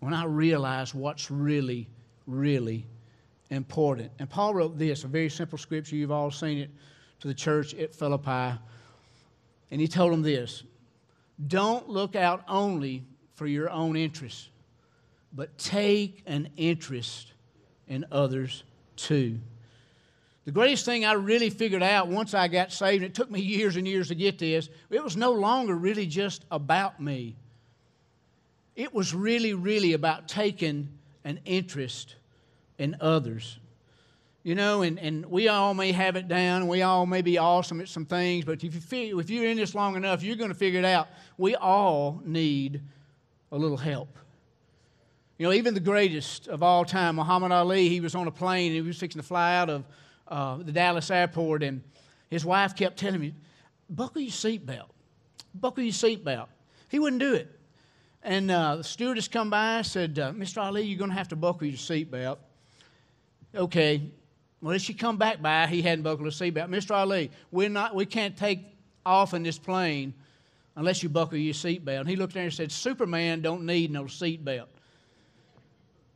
when 0.00 0.14
I 0.14 0.24
realize 0.24 0.94
what's 0.94 1.30
really, 1.30 1.88
really 2.26 2.86
important. 3.50 4.10
And 4.18 4.28
Paul 4.28 4.54
wrote 4.54 4.78
this, 4.78 5.04
a 5.04 5.08
very 5.08 5.28
simple 5.28 5.58
scripture. 5.58 5.96
You've 5.96 6.10
all 6.10 6.30
seen 6.30 6.58
it 6.58 6.70
to 7.20 7.28
the 7.28 7.34
church 7.34 7.74
at 7.74 7.94
Philippi. 7.94 8.58
And 9.70 9.80
he 9.80 9.88
told 9.88 10.12
them 10.12 10.22
this 10.22 10.62
Don't 11.46 11.88
look 11.88 12.16
out 12.16 12.44
only 12.48 13.04
for 13.34 13.46
your 13.46 13.70
own 13.70 13.96
interests, 13.96 14.48
but 15.32 15.56
take 15.58 16.22
an 16.26 16.48
interest 16.56 17.32
in 17.88 18.04
others 18.10 18.64
too. 18.96 19.38
The 20.44 20.52
greatest 20.52 20.84
thing 20.84 21.04
I 21.04 21.14
really 21.14 21.50
figured 21.50 21.82
out 21.82 22.06
once 22.06 22.32
I 22.32 22.46
got 22.46 22.72
saved, 22.72 23.02
and 23.02 23.10
it 23.10 23.14
took 23.14 23.30
me 23.30 23.40
years 23.40 23.76
and 23.76 23.86
years 23.86 24.08
to 24.08 24.14
get 24.14 24.38
this, 24.38 24.68
it 24.90 25.02
was 25.02 25.16
no 25.16 25.32
longer 25.32 25.74
really 25.74 26.06
just 26.06 26.44
about 26.52 27.00
me. 27.00 27.34
It 28.76 28.94
was 28.94 29.12
really, 29.12 29.54
really 29.54 29.94
about 29.94 30.28
taking 30.28 30.88
an 31.24 31.40
interest 31.44 32.14
in 32.78 32.96
others. 33.00 33.58
You 34.42 34.54
know, 34.54 34.82
and, 34.82 34.98
and 35.00 35.26
we 35.26 35.48
all 35.48 35.74
may 35.74 35.90
have 35.90 36.14
it 36.14 36.28
down, 36.28 36.68
we 36.68 36.82
all 36.82 37.04
may 37.04 37.20
be 37.20 37.36
awesome 37.36 37.80
at 37.80 37.88
some 37.88 38.06
things, 38.06 38.44
but 38.44 38.62
if, 38.62 38.92
you 38.92 39.18
if 39.18 39.28
you're 39.28 39.46
in 39.46 39.56
this 39.56 39.74
long 39.74 39.96
enough, 39.96 40.22
you're 40.22 40.36
going 40.36 40.50
to 40.50 40.54
figure 40.54 40.78
it 40.78 40.84
out. 40.84 41.08
We 41.36 41.56
all 41.56 42.20
need 42.24 42.80
a 43.50 43.56
little 43.56 43.76
help. 43.76 44.16
You 45.38 45.46
know, 45.46 45.52
even 45.52 45.74
the 45.74 45.80
greatest 45.80 46.48
of 46.48 46.62
all 46.62 46.84
time, 46.84 47.16
Muhammad 47.16 47.52
Ali, 47.52 47.88
he 47.88 48.00
was 48.00 48.14
on 48.14 48.26
a 48.26 48.30
plane 48.30 48.68
and 48.68 48.74
he 48.76 48.80
was 48.80 48.98
fixing 48.98 49.20
to 49.20 49.26
fly 49.26 49.56
out 49.56 49.68
of 49.68 49.84
uh, 50.28 50.56
the 50.58 50.72
Dallas 50.72 51.10
airport, 51.10 51.62
and 51.62 51.82
his 52.30 52.44
wife 52.44 52.74
kept 52.74 52.98
telling 52.98 53.20
him, 53.20 53.34
buckle 53.90 54.22
your 54.22 54.30
seatbelt, 54.30 54.88
buckle 55.54 55.82
your 55.82 55.92
seatbelt. 55.92 56.46
He 56.88 56.98
wouldn't 56.98 57.20
do 57.20 57.34
it. 57.34 57.50
And 58.22 58.50
uh, 58.50 58.76
the 58.76 58.84
stewardess 58.84 59.28
come 59.28 59.50
by 59.50 59.78
and 59.78 59.86
said, 59.86 60.18
uh, 60.18 60.32
Mr. 60.32 60.62
Ali, 60.62 60.82
you're 60.82 60.98
going 60.98 61.10
to 61.10 61.16
have 61.16 61.28
to 61.28 61.36
buckle 61.36 61.66
your 61.66 61.76
seatbelt. 61.76 62.38
Okay. 63.56 64.10
Well, 64.60 64.78
she 64.78 64.94
come 64.94 65.16
back 65.16 65.40
by, 65.40 65.66
he 65.66 65.82
hadn't 65.82 66.02
buckled 66.02 66.26
his 66.26 66.34
seatbelt. 66.34 66.68
Mr. 66.68 66.92
Ali, 66.92 67.30
we're 67.50 67.68
not, 67.68 67.94
we 67.94 68.06
can't 68.06 68.36
take 68.36 68.60
off 69.04 69.34
in 69.34 69.42
this 69.42 69.58
plane 69.58 70.14
unless 70.74 71.02
you 71.02 71.08
buckle 71.08 71.38
your 71.38 71.54
seatbelt. 71.54 72.00
And 72.00 72.08
he 72.08 72.16
looked 72.16 72.34
at 72.34 72.40
her 72.40 72.44
and 72.44 72.52
said, 72.52 72.72
Superman 72.72 73.42
don't 73.42 73.64
need 73.64 73.90
no 73.90 74.04
seatbelt. 74.04 74.66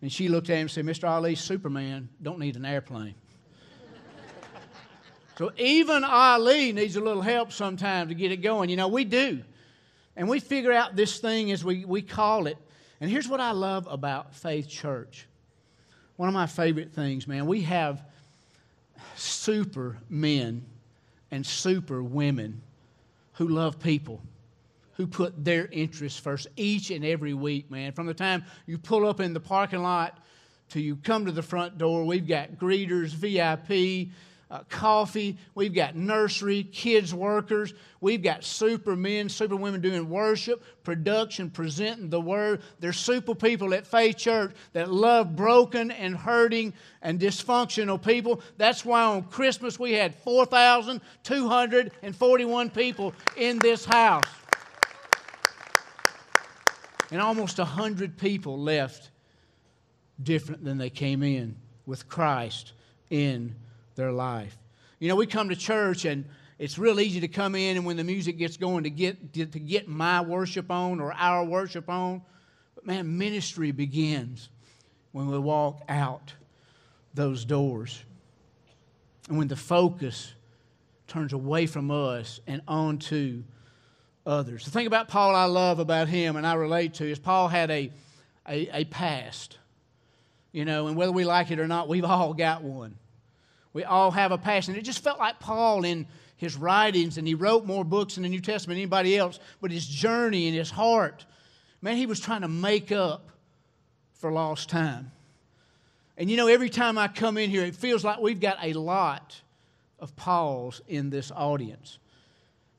And 0.02 0.10
she 0.10 0.28
looked 0.28 0.48
at 0.48 0.54
him 0.54 0.62
and 0.62 0.70
said, 0.70 0.86
Mr. 0.86 1.08
Ali, 1.08 1.34
Superman 1.34 2.08
don't 2.22 2.38
need 2.38 2.56
an 2.56 2.64
airplane. 2.64 3.14
So 5.38 5.50
even 5.56 6.04
Ali 6.04 6.70
needs 6.72 6.96
a 6.96 7.00
little 7.00 7.22
help 7.22 7.50
sometimes 7.50 8.10
to 8.10 8.14
get 8.14 8.30
it 8.30 8.42
going. 8.42 8.68
You 8.68 8.76
know, 8.76 8.88
we 8.88 9.04
do. 9.06 9.42
And 10.14 10.28
we 10.28 10.38
figure 10.38 10.70
out 10.70 10.96
this 10.96 11.18
thing 11.18 11.50
as 11.50 11.64
we, 11.64 11.86
we 11.86 12.02
call 12.02 12.46
it. 12.46 12.58
And 13.00 13.10
here's 13.10 13.26
what 13.26 13.40
I 13.40 13.52
love 13.52 13.88
about 13.90 14.34
Faith 14.34 14.68
Church. 14.68 15.26
One 16.20 16.28
of 16.28 16.34
my 16.34 16.44
favorite 16.44 16.92
things, 16.92 17.26
man, 17.26 17.46
we 17.46 17.62
have 17.62 18.02
super 19.16 19.96
men 20.10 20.66
and 21.30 21.46
super 21.46 22.02
women 22.02 22.60
who 23.36 23.48
love 23.48 23.80
people 23.80 24.20
who 24.96 25.06
put 25.06 25.42
their 25.42 25.64
interests 25.72 26.20
first 26.20 26.46
each 26.56 26.90
and 26.90 27.06
every 27.06 27.32
week, 27.32 27.70
man. 27.70 27.92
From 27.92 28.04
the 28.06 28.12
time 28.12 28.44
you 28.66 28.76
pull 28.76 29.08
up 29.08 29.20
in 29.20 29.32
the 29.32 29.40
parking 29.40 29.82
lot 29.82 30.18
till 30.68 30.82
you 30.82 30.96
come 30.96 31.24
to 31.24 31.32
the 31.32 31.40
front 31.40 31.78
door, 31.78 32.04
we've 32.04 32.28
got 32.28 32.52
greeters, 32.56 33.14
VIP, 33.14 34.10
uh, 34.50 34.64
coffee. 34.68 35.38
We've 35.54 35.72
got 35.72 35.94
nursery, 35.94 36.64
kids 36.64 37.14
workers. 37.14 37.72
We've 38.00 38.22
got 38.22 38.42
super 38.42 38.96
men, 38.96 39.28
super 39.28 39.54
women 39.56 39.80
doing 39.80 40.08
worship, 40.08 40.64
production, 40.82 41.50
presenting 41.50 42.10
the 42.10 42.20
word. 42.20 42.62
There's 42.80 42.98
super 42.98 43.32
people 43.34 43.72
at 43.74 43.86
Faith 43.86 44.16
Church 44.16 44.52
that 44.72 44.90
love 44.90 45.36
broken 45.36 45.92
and 45.92 46.16
hurting 46.16 46.72
and 47.02 47.20
dysfunctional 47.20 48.02
people. 48.02 48.40
That's 48.56 48.84
why 48.84 49.02
on 49.02 49.22
Christmas 49.24 49.78
we 49.78 49.92
had 49.92 50.14
4,241 50.16 52.70
people 52.70 53.14
in 53.36 53.58
this 53.58 53.84
house. 53.84 54.24
And 57.12 57.20
almost 57.20 57.58
100 57.58 58.16
people 58.16 58.58
left 58.58 59.10
different 60.22 60.64
than 60.64 60.78
they 60.78 60.90
came 60.90 61.22
in 61.22 61.56
with 61.86 62.08
Christ 62.08 62.72
in 63.10 63.54
their 64.00 64.12
life. 64.12 64.56
You 64.98 65.08
know, 65.08 65.16
we 65.16 65.26
come 65.26 65.50
to 65.50 65.56
church 65.56 66.04
and 66.04 66.24
it's 66.58 66.78
real 66.78 67.00
easy 67.00 67.20
to 67.20 67.28
come 67.28 67.54
in 67.54 67.76
and 67.76 67.86
when 67.86 67.96
the 67.96 68.04
music 68.04 68.38
gets 68.38 68.56
going 68.56 68.84
to 68.84 68.90
get 68.90 69.32
to, 69.34 69.46
get 69.46 69.88
my 69.88 70.20
worship 70.20 70.70
on 70.70 71.00
or 71.00 71.12
our 71.12 71.44
worship 71.44 71.88
on. 71.88 72.22
But 72.74 72.86
man, 72.86 73.18
ministry 73.18 73.70
begins 73.72 74.48
when 75.12 75.28
we 75.28 75.38
walk 75.38 75.82
out 75.88 76.34
those 77.14 77.44
doors. 77.44 78.02
And 79.28 79.38
when 79.38 79.48
the 79.48 79.56
focus 79.56 80.32
turns 81.06 81.32
away 81.32 81.66
from 81.66 81.90
us 81.90 82.40
and 82.46 82.62
onto 82.66 83.42
others. 84.26 84.64
The 84.64 84.70
thing 84.70 84.86
about 84.86 85.08
Paul 85.08 85.34
I 85.34 85.44
love 85.44 85.78
about 85.78 86.08
him 86.08 86.36
and 86.36 86.46
I 86.46 86.54
relate 86.54 86.94
to 86.94 87.10
is 87.10 87.18
Paul 87.18 87.48
had 87.48 87.70
a, 87.70 87.90
a, 88.48 88.80
a 88.80 88.84
past. 88.84 89.58
You 90.52 90.64
know, 90.64 90.88
and 90.88 90.96
whether 90.96 91.12
we 91.12 91.24
like 91.24 91.50
it 91.50 91.58
or 91.58 91.68
not, 91.68 91.88
we've 91.88 92.04
all 92.06 92.34
got 92.34 92.62
one. 92.62 92.96
We 93.72 93.84
all 93.84 94.10
have 94.10 94.32
a 94.32 94.38
passion. 94.38 94.74
It 94.74 94.82
just 94.82 95.02
felt 95.02 95.18
like 95.18 95.38
Paul 95.38 95.84
in 95.84 96.06
his 96.36 96.56
writings, 96.56 97.18
and 97.18 97.26
he 97.26 97.34
wrote 97.34 97.66
more 97.66 97.84
books 97.84 98.16
in 98.16 98.22
the 98.22 98.28
New 98.28 98.40
Testament 98.40 98.76
than 98.76 98.82
anybody 98.82 99.16
else, 99.16 99.38
but 99.60 99.70
his 99.70 99.86
journey 99.86 100.48
and 100.48 100.56
his 100.56 100.70
heart, 100.70 101.26
man, 101.82 101.96
he 101.96 102.06
was 102.06 102.18
trying 102.18 102.40
to 102.40 102.48
make 102.48 102.90
up 102.90 103.30
for 104.14 104.32
lost 104.32 104.68
time. 104.68 105.12
And 106.16 106.30
you 106.30 106.36
know, 106.36 106.48
every 106.48 106.68
time 106.68 106.98
I 106.98 107.08
come 107.08 107.38
in 107.38 107.50
here, 107.50 107.64
it 107.64 107.74
feels 107.74 108.04
like 108.04 108.20
we've 108.20 108.40
got 108.40 108.58
a 108.62 108.72
lot 108.72 109.40
of 109.98 110.16
Pauls 110.16 110.80
in 110.88 111.10
this 111.10 111.30
audience. 111.30 111.98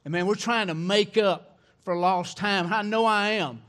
And 0.04 0.12
man, 0.12 0.26
we're 0.26 0.36
trying 0.36 0.68
to 0.68 0.76
make 0.76 1.18
up 1.18 1.58
for 1.84 1.96
lost 1.96 2.38
time. 2.38 2.72
I 2.72 2.82
know 2.82 3.06
I 3.06 3.30
am. 3.32 3.62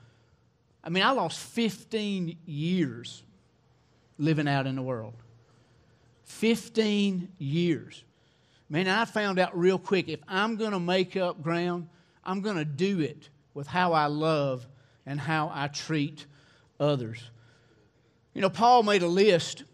I 0.84 0.88
mean, 0.88 1.02
I 1.02 1.10
lost 1.12 1.38
15 1.38 2.38
years 2.44 3.22
living 4.18 4.48
out 4.48 4.66
in 4.66 4.74
the 4.76 4.82
world. 4.82 5.14
15 6.24 7.28
years. 7.38 8.04
Man, 8.68 8.88
I 8.88 9.04
found 9.04 9.38
out 9.38 9.56
real 9.58 9.78
quick 9.78 10.08
if 10.08 10.20
I'm 10.26 10.56
going 10.56 10.72
to 10.72 10.80
make 10.80 11.16
up 11.16 11.42
ground, 11.42 11.88
I'm 12.24 12.40
going 12.40 12.56
to 12.56 12.64
do 12.64 13.00
it 13.00 13.28
with 13.54 13.66
how 13.66 13.92
I 13.92 14.06
love 14.06 14.66
and 15.04 15.20
how 15.20 15.50
I 15.52 15.68
treat 15.68 16.26
others. 16.80 17.30
You 18.34 18.40
know, 18.40 18.48
Paul 18.48 18.82
made 18.82 19.02
a 19.02 19.08
list, 19.08 19.64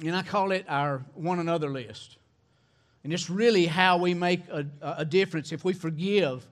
and 0.00 0.16
I 0.16 0.22
call 0.22 0.50
it 0.50 0.64
our 0.68 1.04
one 1.14 1.38
another 1.38 1.70
list. 1.70 2.16
And 3.04 3.12
it's 3.12 3.30
really 3.30 3.66
how 3.66 3.98
we 3.98 4.14
make 4.14 4.48
a, 4.48 4.66
a 4.80 5.04
difference 5.04 5.52
if 5.52 5.64
we 5.64 5.72
forgive 5.72 6.46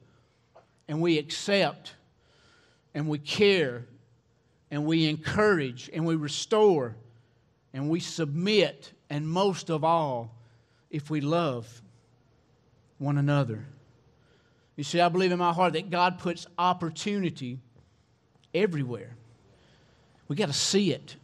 and 0.89 1.01
we 1.01 1.19
accept 1.19 1.95
and 2.95 3.09
we 3.09 3.19
care 3.19 3.87
and 4.71 4.85
we 4.85 5.09
encourage 5.09 5.91
and 5.93 6.05
we 6.05 6.17
restore 6.17 6.97
and 7.73 7.89
we 7.89 8.01
submit, 8.01 8.93
and 9.09 9.29
most 9.29 9.71
of 9.71 9.85
all, 9.85 10.35
if 10.91 11.11
we 11.11 11.21
love 11.21 11.83
one 12.99 13.17
another. 13.17 13.65
You 14.77 14.85
see, 14.85 15.01
I 15.01 15.09
believe 15.09 15.33
in 15.33 15.39
my 15.39 15.53
heart 15.53 15.75
that 15.75 15.91
God 15.91 16.19
puts 16.19 16.47
opportunity 16.59 17.59
everywhere. 18.55 19.17
We 20.29 20.37
got 20.37 20.47
to 20.47 20.53
see 20.55 20.93
it. 20.93 21.17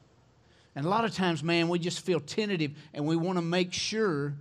And 0.74 0.84
a 0.84 0.88
lot 0.88 1.04
of 1.04 1.14
times, 1.14 1.42
man, 1.42 1.68
we 1.68 1.78
just 1.78 2.04
feel 2.04 2.20
tentative 2.20 2.72
and 2.92 3.06
we 3.06 3.16
want 3.16 3.38
to 3.38 3.42
make 3.42 3.72
sure 3.72 4.34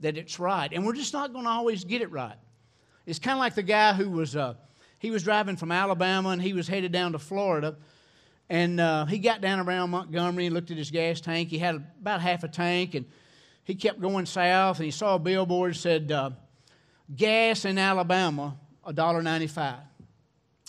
that 0.00 0.16
it's 0.16 0.38
right. 0.38 0.70
And 0.72 0.86
we're 0.86 0.94
just 0.94 1.12
not 1.12 1.32
going 1.32 1.44
to 1.44 1.50
always 1.50 1.84
get 1.84 2.00
it 2.00 2.10
right. 2.10 2.36
It's 3.06 3.18
kind 3.18 3.34
of 3.34 3.40
like 3.40 3.54
the 3.54 3.62
guy 3.62 3.92
who 3.92 4.08
was, 4.08 4.36
uh, 4.36 4.54
he 4.98 5.10
was 5.10 5.24
driving 5.24 5.56
from 5.56 5.72
Alabama 5.72 6.30
and 6.30 6.40
he 6.40 6.52
was 6.52 6.68
headed 6.68 6.92
down 6.92 7.12
to 7.12 7.18
Florida 7.18 7.76
and 8.50 8.80
uh, 8.80 9.06
he 9.06 9.18
got 9.18 9.40
down 9.40 9.60
around 9.60 9.90
Montgomery 9.90 10.46
and 10.46 10.54
looked 10.54 10.72
at 10.72 10.76
his 10.76 10.90
gas 10.90 11.20
tank. 11.20 11.48
He 11.50 11.58
had 11.58 11.76
about 11.76 12.20
half 12.20 12.42
a 12.42 12.48
tank, 12.48 12.96
and 12.96 13.06
he 13.62 13.76
kept 13.76 14.00
going 14.00 14.26
south. 14.26 14.78
And 14.78 14.84
he 14.84 14.90
saw 14.90 15.14
a 15.14 15.18
billboard 15.20 15.74
that 15.74 15.78
said, 15.78 16.12
uh, 16.12 16.30
"Gas 17.14 17.64
in 17.64 17.78
Alabama, 17.78 18.56
$1.95." 18.84 19.76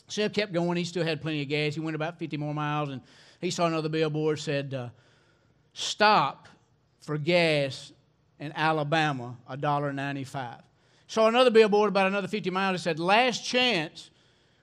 So 0.08 0.22
he 0.22 0.30
kept 0.30 0.54
going. 0.54 0.78
He 0.78 0.84
still 0.84 1.04
had 1.04 1.22
plenty 1.22 1.42
of 1.42 1.50
gas. 1.50 1.74
He 1.74 1.80
went 1.80 1.96
about 1.96 2.20
50 2.20 2.38
more 2.38 2.54
miles, 2.54 2.90
and 2.90 3.02
he 3.40 3.50
saw 3.50 3.66
another 3.66 3.90
billboard 3.90 4.38
that 4.38 4.42
said, 4.44 4.74
uh, 4.76 4.90
"Stop 5.74 6.50
for 7.02 7.18
gas 7.18 7.92
in 8.40 8.52
Alabama, 8.56 9.38
$1.95." 9.50 10.62
Saw 11.08 11.28
another 11.28 11.50
billboard 11.50 11.90
about 11.90 12.06
another 12.06 12.28
50 12.28 12.52
miles 12.52 12.76
that 12.76 12.84
said, 12.84 13.00
"Last 13.00 13.44
chance 13.44 14.12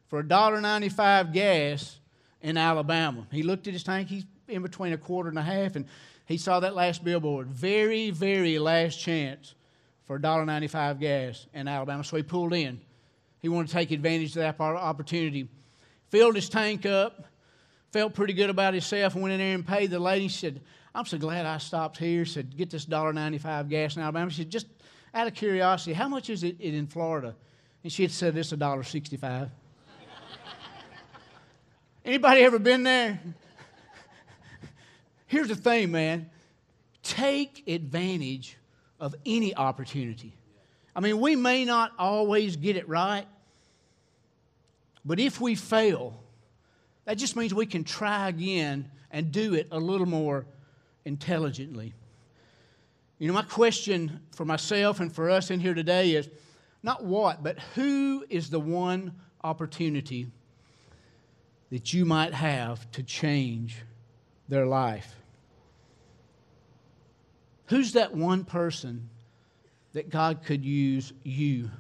for 0.06 0.22
$1.95 0.22 1.32
gas." 1.32 1.98
In 2.42 2.56
Alabama. 2.56 3.26
He 3.30 3.42
looked 3.42 3.66
at 3.66 3.72
his 3.72 3.82
tank, 3.82 4.08
he's 4.08 4.24
in 4.46 4.62
between 4.62 4.92
a 4.92 4.98
quarter 4.98 5.28
and 5.28 5.38
a 5.38 5.42
half, 5.42 5.76
and 5.76 5.86
he 6.26 6.36
saw 6.36 6.60
that 6.60 6.74
last 6.74 7.04
billboard. 7.04 7.48
Very, 7.48 8.10
very 8.10 8.58
last 8.58 9.00
chance 9.00 9.54
for 10.06 10.18
$1.95 10.18 11.00
gas 11.00 11.46
in 11.52 11.68
Alabama. 11.68 12.04
So 12.04 12.16
he 12.16 12.22
pulled 12.22 12.54
in. 12.54 12.80
He 13.40 13.48
wanted 13.48 13.68
to 13.68 13.74
take 13.74 13.90
advantage 13.90 14.30
of 14.30 14.34
that 14.34 14.60
opportunity. 14.60 15.48
Filled 16.10 16.34
his 16.34 16.48
tank 16.48 16.86
up, 16.86 17.26
felt 17.92 18.14
pretty 18.14 18.32
good 18.32 18.50
about 18.50 18.74
himself, 18.74 19.14
and 19.14 19.22
went 19.22 19.34
in 19.34 19.38
there 19.38 19.54
and 19.54 19.66
paid 19.66 19.90
the 19.90 19.98
lady. 19.98 20.28
She 20.28 20.38
said, 20.38 20.60
I'm 20.94 21.04
so 21.04 21.18
glad 21.18 21.46
I 21.46 21.58
stopped 21.58 21.98
here. 21.98 22.24
Said, 22.24 22.56
get 22.56 22.70
this 22.70 22.86
$1.95 22.86 23.68
gas 23.68 23.96
in 23.96 24.02
Alabama. 24.02 24.30
She 24.30 24.38
said, 24.38 24.50
just 24.50 24.66
out 25.14 25.26
of 25.26 25.34
curiosity, 25.34 25.92
how 25.92 26.08
much 26.08 26.30
is 26.30 26.42
it 26.42 26.60
in 26.60 26.86
Florida? 26.86 27.34
And 27.84 27.92
she 27.92 28.02
had 28.02 28.10
said, 28.10 28.36
it's 28.36 28.52
$1.65. 28.52 29.50
Anybody 32.08 32.40
ever 32.40 32.58
been 32.58 32.84
there? 32.84 33.20
Here's 35.26 35.48
the 35.48 35.54
thing, 35.54 35.90
man. 35.90 36.30
Take 37.02 37.68
advantage 37.68 38.56
of 38.98 39.14
any 39.26 39.54
opportunity. 39.54 40.32
I 40.96 41.00
mean, 41.00 41.20
we 41.20 41.36
may 41.36 41.66
not 41.66 41.92
always 41.98 42.56
get 42.56 42.76
it 42.76 42.88
right, 42.88 43.26
but 45.04 45.20
if 45.20 45.38
we 45.38 45.54
fail, 45.54 46.18
that 47.04 47.18
just 47.18 47.36
means 47.36 47.52
we 47.52 47.66
can 47.66 47.84
try 47.84 48.30
again 48.30 48.90
and 49.10 49.30
do 49.30 49.52
it 49.52 49.68
a 49.70 49.78
little 49.78 50.06
more 50.06 50.46
intelligently. 51.04 51.92
You 53.18 53.28
know, 53.28 53.34
my 53.34 53.42
question 53.42 54.18
for 54.30 54.46
myself 54.46 55.00
and 55.00 55.14
for 55.14 55.28
us 55.28 55.50
in 55.50 55.60
here 55.60 55.74
today 55.74 56.12
is 56.12 56.30
not 56.82 57.04
what, 57.04 57.42
but 57.42 57.58
who 57.74 58.24
is 58.30 58.48
the 58.48 58.60
one 58.60 59.12
opportunity 59.44 60.28
that 61.70 61.92
you 61.92 62.04
might 62.04 62.32
have 62.32 62.90
to 62.92 63.02
change 63.02 63.76
their 64.48 64.66
life. 64.66 65.14
Who's 67.66 67.92
that 67.92 68.14
one 68.14 68.44
person 68.44 69.10
that 69.92 70.08
God 70.08 70.42
could 70.44 70.64
use 70.64 71.12
you 71.22 71.70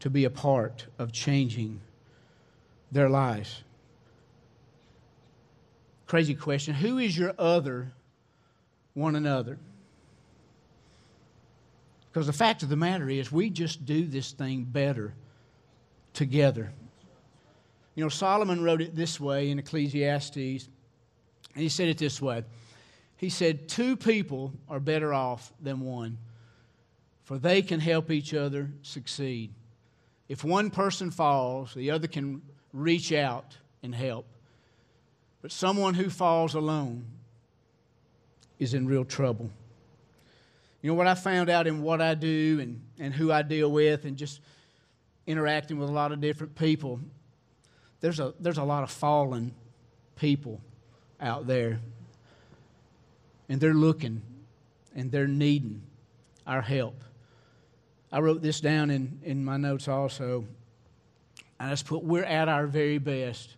to 0.00 0.10
be 0.10 0.24
a 0.24 0.30
part 0.30 0.86
of 0.98 1.10
changing 1.12 1.80
their 2.92 3.08
lives? 3.08 3.62
Crazy 6.06 6.34
question. 6.34 6.74
Who 6.74 6.98
is 6.98 7.16
your 7.16 7.34
other 7.38 7.90
one 8.94 9.16
another? 9.16 9.58
Because 12.12 12.26
the 12.26 12.32
fact 12.32 12.62
of 12.62 12.68
the 12.68 12.76
matter 12.76 13.08
is, 13.08 13.32
we 13.32 13.48
just 13.48 13.86
do 13.86 14.06
this 14.06 14.32
thing 14.32 14.64
better 14.64 15.14
together. 16.12 16.70
You 17.94 18.02
know, 18.02 18.08
Solomon 18.08 18.62
wrote 18.62 18.80
it 18.80 18.96
this 18.96 19.20
way 19.20 19.50
in 19.50 19.58
Ecclesiastes, 19.58 20.36
and 20.36 21.62
he 21.62 21.68
said 21.68 21.88
it 21.88 21.98
this 21.98 22.22
way. 22.22 22.44
He 23.16 23.28
said, 23.28 23.68
Two 23.68 23.96
people 23.96 24.52
are 24.68 24.80
better 24.80 25.12
off 25.12 25.52
than 25.60 25.80
one, 25.80 26.18
for 27.24 27.38
they 27.38 27.62
can 27.62 27.80
help 27.80 28.10
each 28.10 28.34
other 28.34 28.70
succeed. 28.82 29.52
If 30.28 30.44
one 30.44 30.70
person 30.70 31.10
falls, 31.10 31.74
the 31.74 31.90
other 31.90 32.08
can 32.08 32.40
reach 32.72 33.12
out 33.12 33.56
and 33.82 33.94
help. 33.94 34.26
But 35.42 35.52
someone 35.52 35.94
who 35.94 36.08
falls 36.08 36.54
alone 36.54 37.04
is 38.58 38.74
in 38.74 38.86
real 38.86 39.04
trouble. 39.04 39.50
You 40.80 40.90
know 40.90 40.94
what 40.94 41.06
I 41.06 41.14
found 41.14 41.50
out 41.50 41.66
in 41.66 41.82
what 41.82 42.00
I 42.00 42.14
do 42.14 42.58
and, 42.60 42.80
and 42.98 43.12
who 43.12 43.30
I 43.30 43.42
deal 43.42 43.70
with, 43.70 44.04
and 44.04 44.16
just 44.16 44.40
interacting 45.26 45.78
with 45.78 45.88
a 45.88 45.92
lot 45.92 46.12
of 46.12 46.20
different 46.20 46.54
people, 46.54 46.98
there's 48.02 48.20
a, 48.20 48.34
there's 48.38 48.58
a 48.58 48.64
lot 48.64 48.82
of 48.82 48.90
fallen 48.90 49.54
people 50.16 50.60
out 51.20 51.46
there. 51.46 51.80
And 53.48 53.60
they're 53.60 53.72
looking 53.72 54.20
and 54.94 55.10
they're 55.10 55.26
needing 55.26 55.82
our 56.46 56.60
help. 56.60 57.02
I 58.10 58.20
wrote 58.20 58.42
this 58.42 58.60
down 58.60 58.90
in, 58.90 59.20
in 59.22 59.42
my 59.44 59.56
notes 59.56 59.88
also. 59.88 60.44
I 61.58 61.70
just 61.70 61.86
put, 61.86 62.02
we're 62.02 62.24
at 62.24 62.48
our 62.48 62.66
very 62.66 62.98
best 62.98 63.56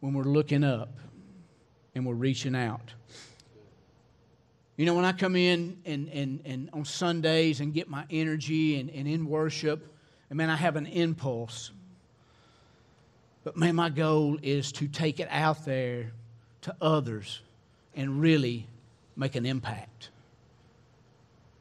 when 0.00 0.14
we're 0.14 0.24
looking 0.24 0.64
up 0.64 0.96
and 1.94 2.06
we're 2.06 2.14
reaching 2.14 2.56
out. 2.56 2.94
You 4.76 4.86
know, 4.86 4.94
when 4.94 5.04
I 5.04 5.12
come 5.12 5.36
in 5.36 5.76
and, 5.84 6.08
and, 6.08 6.40
and 6.46 6.70
on 6.72 6.86
Sundays 6.86 7.60
and 7.60 7.74
get 7.74 7.90
my 7.90 8.06
energy 8.08 8.80
and, 8.80 8.88
and 8.90 9.06
in 9.06 9.26
worship, 9.26 9.94
and 10.30 10.38
man, 10.38 10.48
I 10.48 10.56
have 10.56 10.76
an 10.76 10.86
impulse. 10.86 11.72
But 13.50 13.56
man, 13.56 13.74
my 13.74 13.88
goal 13.88 14.38
is 14.44 14.70
to 14.74 14.86
take 14.86 15.18
it 15.18 15.26
out 15.28 15.64
there 15.64 16.12
to 16.60 16.76
others 16.80 17.42
and 17.96 18.20
really 18.20 18.68
make 19.16 19.34
an 19.34 19.44
impact. 19.44 20.10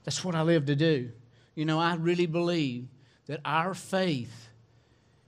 That's 0.04 0.24
what 0.24 0.36
I 0.36 0.44
live 0.44 0.68
to 0.68 0.76
do. 0.76 1.10
You 1.56 1.66
know, 1.66 1.80
I 1.80 1.96
really 1.96 2.28
believe 2.28 2.86
that 3.26 3.40
our 3.44 3.74
faith 3.74 4.50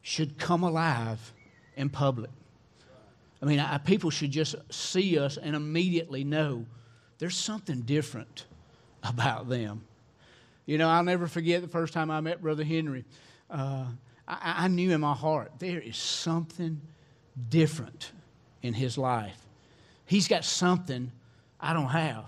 should 0.04 0.38
come 0.38 0.62
alive 0.62 1.34
in 1.76 1.90
public. 1.90 2.30
I 3.42 3.48
mean, 3.48 3.60
I, 3.60 3.80
people 3.80 4.12
should 4.12 4.30
just 4.30 4.54
see 4.70 5.18
us 5.18 5.38
and 5.38 5.56
immediately 5.56 6.24
know 6.24 6.68
there's 7.18 7.36
something 7.36 7.82
different 7.82 8.46
about 9.04 9.50
them. 9.50 9.82
You 10.68 10.78
know, 10.78 10.90
I'll 10.90 11.04
never 11.04 11.26
forget 11.26 11.64
the 11.64 11.68
first 11.68 11.92
time 11.92 12.12
I 12.12 12.22
met 12.22 12.40
Brother 12.40 12.64
Henry. 12.64 13.04
Uh, 13.50 13.86
I, 14.32 14.66
I 14.66 14.68
knew 14.70 14.92
in 14.92 15.02
my 15.02 15.14
heart 15.14 15.52
there 15.60 15.80
is 15.80 15.98
something 15.98 16.82
different 17.50 18.12
in 18.64 18.74
his 18.74 18.98
life. 18.98 19.38
He's 20.06 20.28
got 20.28 20.46
something 20.46 21.12
I 21.60 21.74
don't 21.74 21.90
have. 21.90 22.26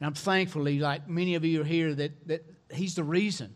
And 0.00 0.06
I'm 0.06 0.14
thankfully, 0.14 0.78
like 0.78 1.08
many 1.08 1.34
of 1.34 1.44
you 1.44 1.62
are 1.62 1.64
here, 1.64 1.94
that, 1.94 2.28
that 2.28 2.44
he's 2.72 2.94
the 2.94 3.04
reason. 3.04 3.54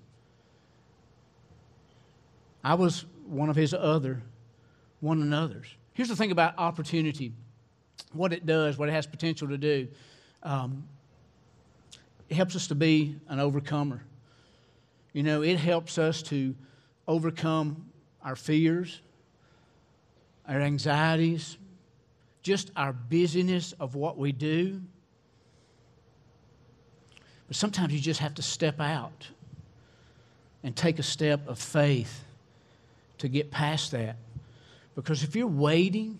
I 2.64 2.74
was 2.74 3.04
one 3.26 3.50
of 3.50 3.56
his 3.56 3.74
other 3.74 4.22
one 5.00 5.20
another's. 5.22 5.68
Here's 5.92 6.08
the 6.08 6.16
thing 6.16 6.30
about 6.30 6.54
opportunity 6.58 7.32
what 8.12 8.32
it 8.32 8.46
does, 8.46 8.78
what 8.78 8.88
it 8.88 8.92
has 8.92 9.06
potential 9.06 9.48
to 9.48 9.58
do. 9.58 9.88
Um, 10.42 10.88
it 12.28 12.34
helps 12.36 12.56
us 12.56 12.68
to 12.68 12.74
be 12.74 13.16
an 13.28 13.38
overcomer. 13.38 14.02
You 15.12 15.22
know, 15.22 15.42
it 15.42 15.58
helps 15.58 15.98
us 15.98 16.22
to 16.24 16.54
overcome 17.08 17.86
our 18.22 18.36
fears, 18.36 19.00
our 20.46 20.60
anxieties, 20.60 21.56
just 22.42 22.70
our 22.76 22.92
busyness 22.92 23.72
of 23.80 23.94
what 23.94 24.18
we 24.18 24.30
do. 24.30 24.80
But 27.48 27.56
sometimes 27.56 27.94
you 27.94 28.00
just 28.00 28.20
have 28.20 28.34
to 28.34 28.42
step 28.42 28.78
out 28.78 29.28
and 30.62 30.76
take 30.76 30.98
a 30.98 31.02
step 31.02 31.48
of 31.48 31.58
faith 31.58 32.24
to 33.18 33.28
get 33.28 33.50
past 33.50 33.90
that. 33.92 34.16
Because 34.94 35.22
if 35.22 35.34
you're 35.34 35.46
waiting 35.46 36.18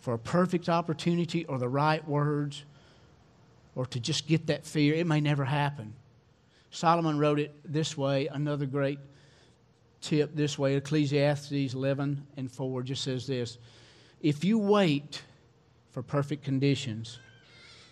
for 0.00 0.14
a 0.14 0.18
perfect 0.18 0.68
opportunity 0.68 1.44
or 1.46 1.58
the 1.58 1.68
right 1.68 2.06
words 2.08 2.64
or 3.76 3.86
to 3.86 4.00
just 4.00 4.26
get 4.26 4.48
that 4.48 4.66
fear, 4.66 4.94
it 4.94 5.06
may 5.06 5.20
never 5.20 5.44
happen. 5.44 5.94
Solomon 6.72 7.18
wrote 7.18 7.38
it 7.38 7.54
this 7.64 7.96
way, 7.98 8.26
another 8.28 8.64
great 8.64 8.98
tip 10.00 10.34
this 10.34 10.58
way 10.58 10.74
Ecclesiastes 10.74 11.74
11 11.74 12.26
and 12.36 12.50
4 12.50 12.82
just 12.82 13.04
says 13.04 13.26
this 13.26 13.58
If 14.22 14.42
you 14.42 14.58
wait 14.58 15.22
for 15.92 16.02
perfect 16.02 16.42
conditions, 16.42 17.18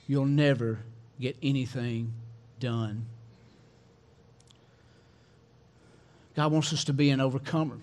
you'll 0.06 0.24
never 0.24 0.80
get 1.20 1.36
anything 1.42 2.14
done. 2.58 3.06
God 6.34 6.50
wants 6.50 6.72
us 6.72 6.84
to 6.84 6.94
be 6.94 7.10
an 7.10 7.20
overcomer. 7.20 7.76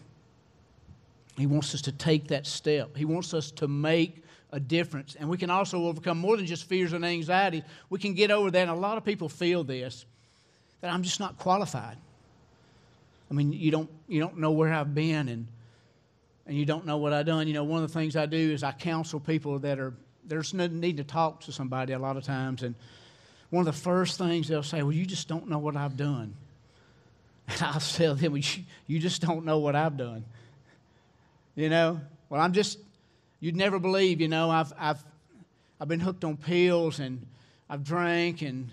He 1.38 1.46
wants 1.46 1.76
us 1.76 1.84
to 1.84 1.92
take 1.92 2.30
that 2.30 2.48
step. 2.48 2.98
He 2.98 3.06
wants 3.06 3.36
us 3.36 3.52
to 3.52 3.68
make 3.68 4.24
a 4.52 4.60
difference. 4.60 5.14
And 5.14 5.30
we 5.30 5.38
can 5.38 5.52
also 5.52 5.86
overcome 5.86 6.18
more 6.18 6.36
than 6.38 6.48
just 6.48 6.64
fears 6.64 6.94
and 6.94 7.06
anxiety. 7.06 7.64
We 7.92 8.00
can 8.00 8.16
get 8.16 8.32
over 8.32 8.50
that. 8.50 8.62
And 8.62 8.72
a 8.72 8.74
lot 8.74 8.98
of 8.98 9.06
people 9.06 9.30
feel 9.30 9.64
this 9.64 10.08
that 10.82 10.92
I'm 10.92 11.04
just 11.04 11.20
not 11.20 11.38
qualified. 11.38 11.98
I 13.30 13.34
mean, 13.34 13.52
you 13.52 13.72
don't, 13.72 13.90
you 14.08 14.20
don't 14.20 14.38
know 14.38 14.52
where 14.52 14.72
I've 14.72 14.94
been 14.94 15.28
and, 15.28 15.48
and 16.46 16.56
you 16.56 16.66
don't 16.66 16.86
know 16.86 16.98
what 16.98 17.14
I've 17.14 17.26
done. 17.26 17.48
You 17.48 17.54
know, 17.54 17.64
one 17.64 17.84
of 17.84 17.92
the 17.92 18.00
things 18.00 18.16
I 18.16 18.26
do 18.26 18.38
is 18.38 18.64
I 18.64 18.72
counsel 18.72 19.20
people 19.20 19.60
that 19.60 19.80
are, 19.80 19.94
there's 20.26 20.54
no 20.54 20.68
need 20.68 20.98
to 20.98 21.04
talk 21.04 21.42
to 21.42 21.52
somebody 21.52 21.94
a 21.94 22.00
lot 22.00 22.16
of 22.16 22.24
times. 22.24 22.64
And 22.64 22.76
one 23.50 23.68
of 23.68 23.74
the 23.74 23.82
first 23.82 24.18
things 24.18 24.48
they'll 24.48 24.64
say, 24.64 24.82
Well, 24.82 24.94
you 24.94 25.06
just 25.06 25.28
don't 25.28 25.48
know 25.50 25.60
what 25.60 25.76
I've 25.76 25.98
done. 25.98 26.36
And 27.50 27.62
I'll 27.62 27.80
tell 27.80 28.14
them, 28.14 28.34
well, 28.34 28.40
you, 28.40 28.64
you 28.88 29.00
just 29.00 29.22
don't 29.22 29.46
know 29.46 29.60
what 29.60 29.74
I've 29.74 29.96
done. 29.96 30.26
You 31.56 31.70
know, 31.70 32.02
well, 32.30 32.42
I'm 32.42 32.52
just, 32.52 32.78
you'd 33.40 33.56
never 33.56 33.80
believe, 33.80 34.20
you 34.20 34.28
know, 34.28 34.50
I've, 34.50 34.74
I've, 34.78 35.02
I've 35.80 35.88
been 35.88 36.02
hooked 36.02 36.26
on 36.26 36.36
pills 36.36 37.00
and 37.00 37.26
I've 37.70 37.86
drank 37.86 38.42
and, 38.42 38.70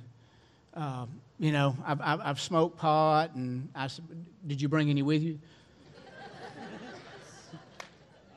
uh, 0.74 1.06
you 1.38 1.52
know, 1.52 1.76
I've, 1.84 2.00
I've, 2.00 2.20
I've, 2.20 2.40
smoked 2.40 2.78
pot 2.78 3.34
and 3.34 3.68
I 3.74 3.88
said, 3.88 4.04
did 4.46 4.60
you 4.62 4.68
bring 4.68 4.90
any 4.90 5.02
with 5.02 5.22
you? 5.22 5.38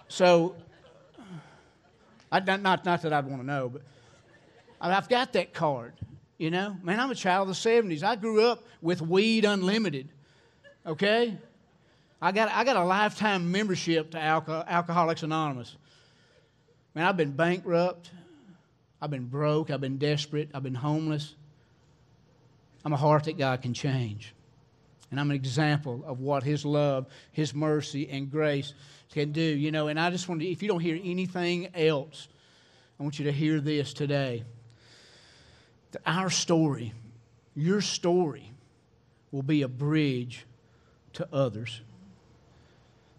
so, 0.07 0.55
I, 2.31 2.39
not, 2.39 2.83
not 2.83 3.01
that 3.01 3.13
I'd 3.13 3.25
want 3.25 3.41
to 3.41 3.45
know, 3.45 3.69
but 3.69 3.81
I've 4.81 5.09
got 5.09 5.33
that 5.33 5.53
card, 5.53 5.93
you 6.37 6.51
know. 6.51 6.75
Man, 6.81 6.99
I'm 6.99 7.11
a 7.11 7.15
child 7.15 7.49
of 7.49 7.55
the 7.55 7.69
70s. 7.69 8.03
I 8.03 8.15
grew 8.15 8.43
up 8.43 8.63
with 8.81 9.01
weed 9.01 9.45
unlimited 9.45 10.09
okay? 10.87 11.37
I 12.21 12.31
got, 12.31 12.49
I 12.49 12.63
got 12.63 12.77
a 12.77 12.83
lifetime 12.83 13.51
membership 13.51 14.11
to 14.11 14.17
Alco- 14.17 14.65
Alcoholics 14.65 15.21
Anonymous. 15.21 15.75
Man, 16.95 17.05
I've 17.05 17.17
been 17.17 17.33
bankrupt. 17.33 18.09
I've 18.99 19.11
been 19.11 19.27
broke. 19.27 19.69
I've 19.69 19.81
been 19.81 19.97
desperate. 19.97 20.49
I've 20.53 20.63
been 20.63 20.73
homeless. 20.73 21.35
I'm 22.87 22.93
a 22.93 22.95
heart 22.95 23.25
that 23.25 23.37
God 23.37 23.61
can 23.61 23.73
change. 23.73 24.33
And 25.11 25.19
I'm 25.19 25.29
an 25.29 25.35
example 25.35 26.05
of 26.07 26.21
what 26.21 26.43
His 26.43 26.63
love, 26.63 27.05
His 27.33 27.53
mercy, 27.53 28.07
and 28.09 28.31
grace 28.31 28.73
can 29.11 29.33
do. 29.33 29.41
You 29.41 29.73
know, 29.73 29.89
and 29.89 29.99
I 29.99 30.09
just 30.09 30.29
want 30.29 30.39
to, 30.39 30.47
if 30.47 30.61
you 30.61 30.69
don't 30.69 30.79
hear 30.79 30.97
anything 31.03 31.67
else, 31.75 32.29
I 32.97 33.03
want 33.03 33.19
you 33.19 33.25
to 33.25 33.31
hear 33.33 33.59
this 33.59 33.91
today. 33.91 34.45
That 35.91 36.01
our 36.05 36.29
story, 36.29 36.93
your 37.57 37.81
story, 37.81 38.53
will 39.33 39.43
be 39.43 39.63
a 39.63 39.67
bridge 39.67 40.45
to 41.15 41.27
others. 41.33 41.81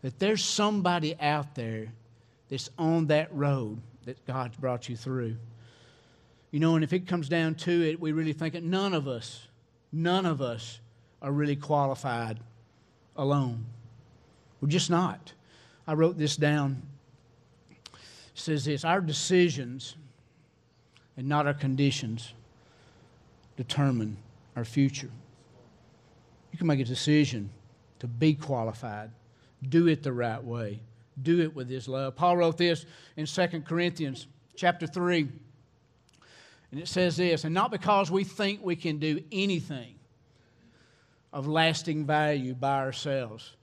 That 0.01 0.19
there's 0.19 0.43
somebody 0.43 1.15
out 1.21 1.55
there 1.55 1.89
that's 2.49 2.71
on 2.79 3.09
that 3.09 3.29
road 3.35 3.83
that 4.07 4.25
God's 4.27 4.57
brought 4.57 4.89
you 4.89 4.97
through. 4.97 5.37
You 6.53 6.61
know, 6.61 6.75
and 6.75 6.83
if 6.83 6.95
it 6.95 7.07
comes 7.07 7.29
down 7.29 7.57
to 7.57 7.83
it, 7.87 8.01
we 8.01 8.13
really 8.13 8.33
think 8.33 8.55
that 8.55 8.63
none 8.63 8.95
of 8.95 9.07
us, 9.07 9.45
none 9.93 10.27
of 10.27 10.41
us 10.41 10.81
are 11.21 11.33
really 11.33 11.57
qualified 11.57 12.39
alone. 13.17 13.67
We're 14.61 14.69
just 14.69 14.91
not. 14.91 15.33
I 15.87 15.95
wrote 15.95 16.19
this 16.19 16.37
down. 16.37 16.83
It 17.93 17.99
says 18.35 18.65
this 18.65 18.85
Our 18.85 19.01
decisions 19.01 19.97
and 21.17 21.29
not 21.29 21.47
our 21.47 21.55
conditions 21.55 22.33
determine 23.57 24.17
our 24.57 24.65
future. 24.65 25.11
You 26.53 26.59
can 26.59 26.67
make 26.67 26.81
a 26.81 26.85
decision 26.85 27.51
to 27.99 28.07
be 28.07 28.35
qualified. 28.35 29.11
Do 29.69 29.89
it 29.89 30.03
the 30.03 30.13
right 30.13 30.43
way. 30.43 30.81
Do 31.21 31.41
it 31.41 31.55
with 31.55 31.69
His 31.69 31.89
love. 31.89 32.15
Paul 32.15 32.37
wrote 32.37 32.57
this 32.57 32.87
in 33.17 33.27
2 33.27 33.63
Corinthians 33.63 34.29
chapter 34.55 34.87
3. 34.87 35.29
And 36.71 36.81
it 36.81 36.89
says 36.89 37.17
this, 37.17 37.45
and 37.45 37.55
not 37.55 37.71
because 37.71 38.11
we 38.11 38.25
think 38.25 38.63
we 38.63 38.77
can 38.77 38.99
do 38.99 39.23
anything 39.33 39.95
of 41.33 41.47
lasting 41.47 42.05
value 42.07 42.55
by 42.55 42.79
ourselves. 42.79 43.55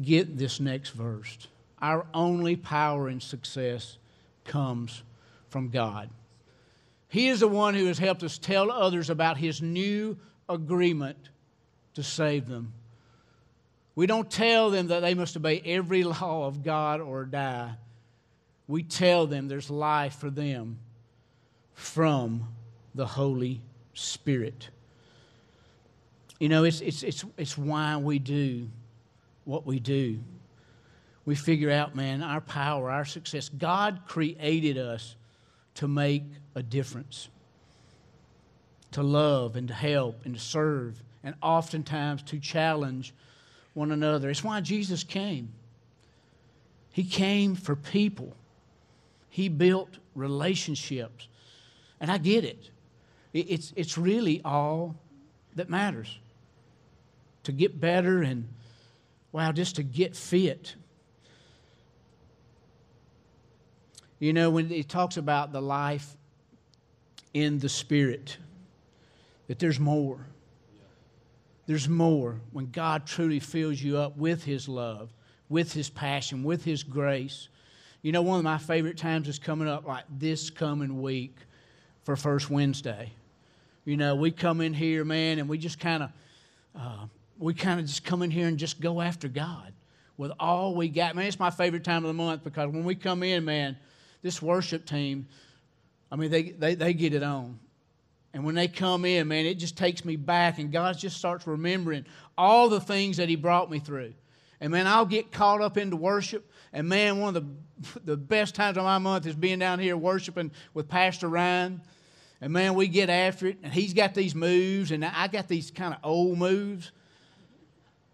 Get 0.00 0.36
this 0.36 0.60
next 0.60 0.90
verse. 0.90 1.48
Our 1.80 2.06
only 2.14 2.56
power 2.56 3.08
and 3.08 3.22
success 3.22 3.98
comes 4.44 5.02
from 5.48 5.70
God. 5.70 6.10
He 7.08 7.28
is 7.28 7.40
the 7.40 7.48
one 7.48 7.74
who 7.74 7.86
has 7.86 7.98
helped 7.98 8.22
us 8.22 8.38
tell 8.38 8.70
others 8.70 9.10
about 9.10 9.36
His 9.36 9.62
new 9.62 10.18
agreement 10.48 11.30
to 11.94 12.02
save 12.02 12.46
them 12.46 12.72
we 13.96 14.06
don't 14.06 14.30
tell 14.30 14.70
them 14.70 14.88
that 14.88 15.00
they 15.00 15.14
must 15.14 15.36
obey 15.36 15.60
every 15.64 16.04
law 16.04 16.46
of 16.46 16.62
God 16.62 17.00
or 17.00 17.24
die. 17.24 17.72
We 18.68 18.82
tell 18.82 19.26
them 19.26 19.48
there's 19.48 19.70
life 19.70 20.16
for 20.16 20.30
them 20.30 20.78
from 21.76 22.48
the 22.94 23.06
Holy 23.06 23.60
Spirit. 23.92 24.70
You 26.40 26.48
know, 26.48 26.64
it's, 26.64 26.80
it's, 26.80 27.02
it's, 27.02 27.24
it's 27.36 27.56
why 27.56 27.96
we 27.98 28.18
do 28.18 28.68
what 29.44 29.66
we 29.66 29.78
do. 29.78 30.18
We 31.26 31.34
figure 31.34 31.70
out, 31.70 31.94
man, 31.94 32.22
our 32.22 32.40
power, 32.40 32.90
our 32.90 33.04
success. 33.04 33.50
God 33.50 34.00
created 34.06 34.78
us 34.78 35.16
to 35.74 35.86
make 35.86 36.24
a 36.54 36.62
difference, 36.62 37.28
to 38.92 39.02
love 39.02 39.56
and 39.56 39.68
to 39.68 39.74
help 39.74 40.24
and 40.24 40.34
to 40.34 40.40
serve, 40.40 41.02
and 41.22 41.34
oftentimes 41.42 42.22
to 42.22 42.38
challenge 42.38 43.12
one 43.74 43.92
another. 43.92 44.30
It's 44.30 44.42
why 44.42 44.62
Jesus 44.62 45.04
came. 45.04 45.52
He 46.90 47.04
came 47.04 47.54
for 47.54 47.76
people, 47.76 48.34
He 49.28 49.50
built 49.50 49.98
relationships. 50.14 51.28
And 52.00 52.10
I 52.10 52.18
get 52.18 52.44
it. 52.44 52.70
It's, 53.32 53.72
it's 53.76 53.98
really 53.98 54.40
all 54.44 54.96
that 55.54 55.68
matters. 55.68 56.18
To 57.44 57.52
get 57.52 57.80
better 57.80 58.22
and, 58.22 58.48
wow, 59.32 59.52
just 59.52 59.76
to 59.76 59.82
get 59.82 60.16
fit. 60.16 60.74
You 64.18 64.32
know, 64.32 64.50
when 64.50 64.68
he 64.68 64.82
talks 64.82 65.16
about 65.16 65.52
the 65.52 65.60
life 65.60 66.16
in 67.34 67.58
the 67.58 67.68
Spirit, 67.68 68.38
that 69.46 69.58
there's 69.58 69.78
more. 69.78 70.26
There's 71.66 71.88
more 71.88 72.40
when 72.52 72.70
God 72.70 73.06
truly 73.06 73.40
fills 73.40 73.80
you 73.80 73.98
up 73.98 74.16
with 74.16 74.44
His 74.44 74.68
love, 74.68 75.12
with 75.48 75.72
His 75.72 75.90
passion, 75.90 76.44
with 76.44 76.64
His 76.64 76.82
grace. 76.82 77.48
You 78.02 78.12
know, 78.12 78.22
one 78.22 78.38
of 78.38 78.44
my 78.44 78.58
favorite 78.58 78.96
times 78.96 79.28
is 79.28 79.38
coming 79.38 79.68
up 79.68 79.86
like 79.86 80.04
this 80.08 80.48
coming 80.48 81.02
week 81.02 81.36
for 82.06 82.14
First 82.14 82.48
Wednesday. 82.48 83.10
You 83.84 83.96
know, 83.96 84.14
we 84.14 84.30
come 84.30 84.60
in 84.60 84.72
here, 84.72 85.04
man, 85.04 85.40
and 85.40 85.48
we 85.48 85.58
just 85.58 85.80
kind 85.80 86.04
of, 86.04 86.10
uh, 86.78 87.06
we 87.36 87.52
kind 87.52 87.80
of 87.80 87.86
just 87.86 88.04
come 88.04 88.22
in 88.22 88.30
here 88.30 88.46
and 88.46 88.58
just 88.58 88.80
go 88.80 89.00
after 89.00 89.26
God 89.26 89.72
with 90.16 90.30
all 90.38 90.76
we 90.76 90.88
got. 90.88 91.16
Man, 91.16 91.26
it's 91.26 91.40
my 91.40 91.50
favorite 91.50 91.82
time 91.82 92.04
of 92.04 92.08
the 92.08 92.14
month 92.14 92.44
because 92.44 92.70
when 92.70 92.84
we 92.84 92.94
come 92.94 93.24
in, 93.24 93.44
man, 93.44 93.76
this 94.22 94.40
worship 94.40 94.86
team, 94.86 95.26
I 96.10 96.14
mean, 96.14 96.30
they, 96.30 96.50
they, 96.50 96.76
they 96.76 96.94
get 96.94 97.12
it 97.12 97.24
on. 97.24 97.58
And 98.32 98.44
when 98.44 98.54
they 98.54 98.68
come 98.68 99.04
in, 99.04 99.26
man, 99.26 99.44
it 99.44 99.54
just 99.54 99.76
takes 99.76 100.04
me 100.04 100.14
back, 100.14 100.60
and 100.60 100.70
God 100.70 100.96
just 100.96 101.16
starts 101.16 101.44
remembering 101.44 102.06
all 102.38 102.68
the 102.68 102.80
things 102.80 103.16
that 103.16 103.28
He 103.28 103.34
brought 103.34 103.68
me 103.68 103.80
through. 103.80 104.14
And 104.60 104.70
man, 104.70 104.86
I'll 104.86 105.06
get 105.06 105.32
caught 105.32 105.60
up 105.60 105.76
into 105.76 105.96
worship. 105.96 106.50
And 106.72 106.88
man, 106.88 107.18
one 107.18 107.36
of 107.36 107.44
the, 107.44 108.00
the 108.04 108.16
best 108.16 108.54
times 108.54 108.76
of 108.76 108.84
my 108.84 108.98
month 108.98 109.26
is 109.26 109.34
being 109.34 109.58
down 109.58 109.80
here 109.80 109.96
worshiping 109.96 110.52
with 110.72 110.88
Pastor 110.88 111.28
Ryan. 111.28 111.80
And 112.40 112.52
man, 112.52 112.74
we 112.74 112.88
get 112.88 113.08
after 113.08 113.46
it. 113.46 113.58
And 113.62 113.72
he's 113.72 113.94
got 113.94 114.14
these 114.14 114.34
moves, 114.34 114.90
and 114.90 115.04
I 115.04 115.28
got 115.28 115.48
these 115.48 115.70
kind 115.70 115.94
of 115.94 116.00
old 116.02 116.38
moves. 116.38 116.92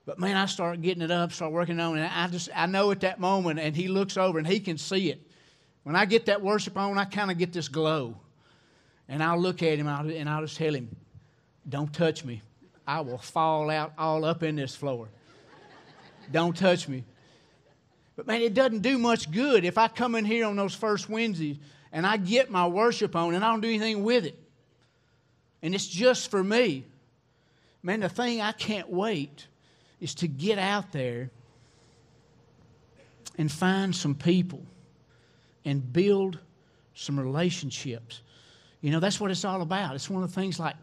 But 0.04 0.18
man, 0.18 0.36
I 0.36 0.46
start 0.46 0.80
getting 0.82 1.02
it 1.02 1.10
up, 1.10 1.32
start 1.32 1.52
working 1.52 1.78
on 1.78 1.96
it. 1.96 2.02
And 2.02 2.12
I 2.12 2.28
just, 2.28 2.48
I 2.54 2.66
know 2.66 2.90
at 2.90 3.00
that 3.00 3.20
moment, 3.20 3.60
and 3.60 3.74
he 3.74 3.88
looks 3.88 4.16
over 4.16 4.38
and 4.38 4.46
he 4.46 4.58
can 4.58 4.76
see 4.78 5.10
it. 5.10 5.20
When 5.84 5.96
I 5.96 6.04
get 6.04 6.26
that 6.26 6.42
worship 6.42 6.76
on, 6.76 6.98
I 6.98 7.04
kind 7.04 7.30
of 7.30 7.38
get 7.38 7.52
this 7.52 7.68
glow. 7.68 8.16
And 9.08 9.22
I'll 9.22 9.38
look 9.38 9.62
at 9.62 9.78
him 9.78 9.86
and 9.88 10.28
I'll 10.28 10.42
just 10.42 10.56
tell 10.56 10.74
him, 10.74 10.94
Don't 11.68 11.92
touch 11.92 12.24
me. 12.24 12.40
I 12.86 13.00
will 13.00 13.18
fall 13.18 13.70
out 13.70 13.92
all 13.96 14.24
up 14.24 14.42
in 14.42 14.56
this 14.56 14.74
floor. 14.74 15.08
Don't 16.30 16.56
touch 16.56 16.88
me. 16.88 17.04
But 18.16 18.26
man, 18.26 18.42
it 18.42 18.54
doesn't 18.54 18.80
do 18.80 18.98
much 18.98 19.30
good 19.30 19.64
if 19.64 19.78
I 19.78 19.88
come 19.88 20.14
in 20.14 20.24
here 20.24 20.46
on 20.46 20.56
those 20.56 20.74
first 20.74 21.08
Wednesdays 21.08 21.56
and 21.92 22.06
I 22.06 22.16
get 22.16 22.50
my 22.50 22.66
worship 22.66 23.14
on 23.14 23.34
and 23.34 23.44
I 23.44 23.50
don't 23.50 23.60
do 23.60 23.68
anything 23.68 24.02
with 24.02 24.24
it. 24.24 24.38
And 25.62 25.74
it's 25.74 25.86
just 25.86 26.30
for 26.30 26.42
me. 26.42 26.84
Man, 27.82 28.00
the 28.00 28.08
thing 28.08 28.40
I 28.40 28.52
can't 28.52 28.88
wait 28.88 29.46
is 30.00 30.14
to 30.16 30.28
get 30.28 30.58
out 30.58 30.92
there 30.92 31.30
and 33.38 33.50
find 33.50 33.94
some 33.94 34.14
people 34.14 34.62
and 35.64 35.92
build 35.92 36.38
some 36.94 37.18
relationships. 37.18 38.22
You 38.80 38.90
know, 38.90 39.00
that's 39.00 39.20
what 39.20 39.30
it's 39.30 39.44
all 39.44 39.62
about. 39.62 39.94
It's 39.94 40.10
one 40.10 40.22
of 40.22 40.34
the 40.34 40.40
things 40.40 40.58
like 40.58 40.76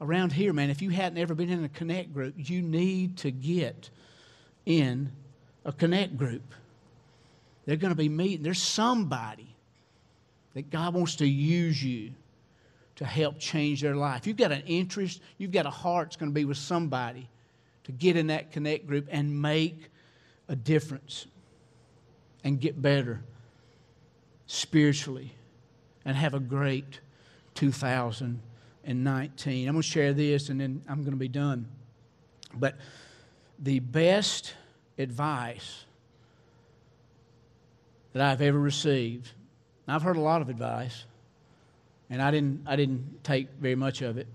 around 0.00 0.32
here, 0.32 0.52
man, 0.52 0.70
if 0.70 0.82
you 0.82 0.90
hadn't 0.90 1.18
ever 1.18 1.34
been 1.34 1.50
in 1.50 1.64
a 1.64 1.68
connect 1.68 2.12
group, 2.12 2.34
you 2.36 2.62
need 2.62 3.18
to 3.18 3.30
get 3.30 3.90
in 4.66 5.12
a 5.64 5.72
connect 5.72 6.16
group. 6.16 6.54
They're 7.66 7.76
going 7.76 7.92
to 7.92 7.96
be 7.96 8.08
meeting. 8.08 8.42
There's 8.42 8.62
somebody 8.62 9.54
that 10.54 10.70
God 10.70 10.94
wants 10.94 11.16
to 11.16 11.26
use 11.26 11.82
you 11.82 12.12
to 12.96 13.04
help 13.04 13.38
change 13.38 13.80
their 13.80 13.96
life. 13.96 14.26
You've 14.26 14.36
got 14.36 14.52
an 14.52 14.62
interest, 14.66 15.22
you've 15.38 15.52
got 15.52 15.66
a 15.66 15.70
heart 15.70 16.08
that's 16.08 16.16
going 16.16 16.30
to 16.30 16.34
be 16.34 16.44
with 16.44 16.58
somebody 16.58 17.28
to 17.84 17.92
get 17.92 18.16
in 18.16 18.28
that 18.28 18.52
connect 18.52 18.86
group 18.86 19.06
and 19.10 19.40
make 19.40 19.88
a 20.48 20.56
difference 20.56 21.26
and 22.44 22.60
get 22.60 22.80
better 22.80 23.20
spiritually 24.46 25.32
and 26.04 26.16
have 26.16 26.34
a 26.34 26.40
great 26.40 27.00
2019. 27.54 29.68
I'm 29.68 29.74
going 29.74 29.82
to 29.82 29.88
share 29.88 30.12
this 30.12 30.48
and 30.48 30.60
then 30.60 30.82
I'm 30.88 31.00
going 31.00 31.12
to 31.12 31.16
be 31.16 31.28
done. 31.28 31.66
But 32.54 32.76
the 33.58 33.78
best 33.78 34.54
advice 34.98 35.84
that 38.12 38.22
I've 38.22 38.42
ever 38.42 38.58
received, 38.58 39.30
I've 39.90 40.02
heard 40.02 40.16
a 40.16 40.20
lot 40.20 40.42
of 40.42 40.48
advice, 40.48 41.04
and 42.08 42.20
I 42.20 42.30
didn't, 42.30 42.62
I 42.66 42.76
didn't 42.76 43.24
take 43.24 43.48
very 43.60 43.74
much 43.74 44.02
of 44.02 44.18
it. 44.18 44.26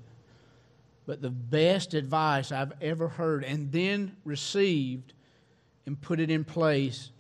But 1.06 1.22
the 1.22 1.30
best 1.30 1.94
advice 1.94 2.52
I've 2.52 2.74
ever 2.82 3.08
heard 3.08 3.44
and 3.44 3.72
then 3.72 4.16
received 4.26 5.14
and 5.86 6.00
put 6.02 6.20
it 6.20 6.32
in 6.32 6.44
place, 6.44 7.12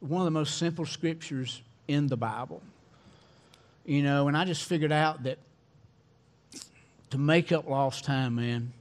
one 0.00 0.22
of 0.22 0.24
the 0.24 0.30
most 0.30 0.56
simple 0.56 0.86
scriptures 0.86 1.60
in 1.88 2.06
the 2.06 2.16
Bible. 2.16 2.62
You 3.84 4.02
know, 4.02 4.28
and 4.28 4.36
I 4.36 4.46
just 4.46 4.64
figured 4.64 4.92
out 4.92 5.24
that 5.24 5.38
to 7.10 7.18
make 7.18 7.52
up 7.52 7.68
lost 7.68 8.04
time, 8.04 8.36
man, 8.36 8.72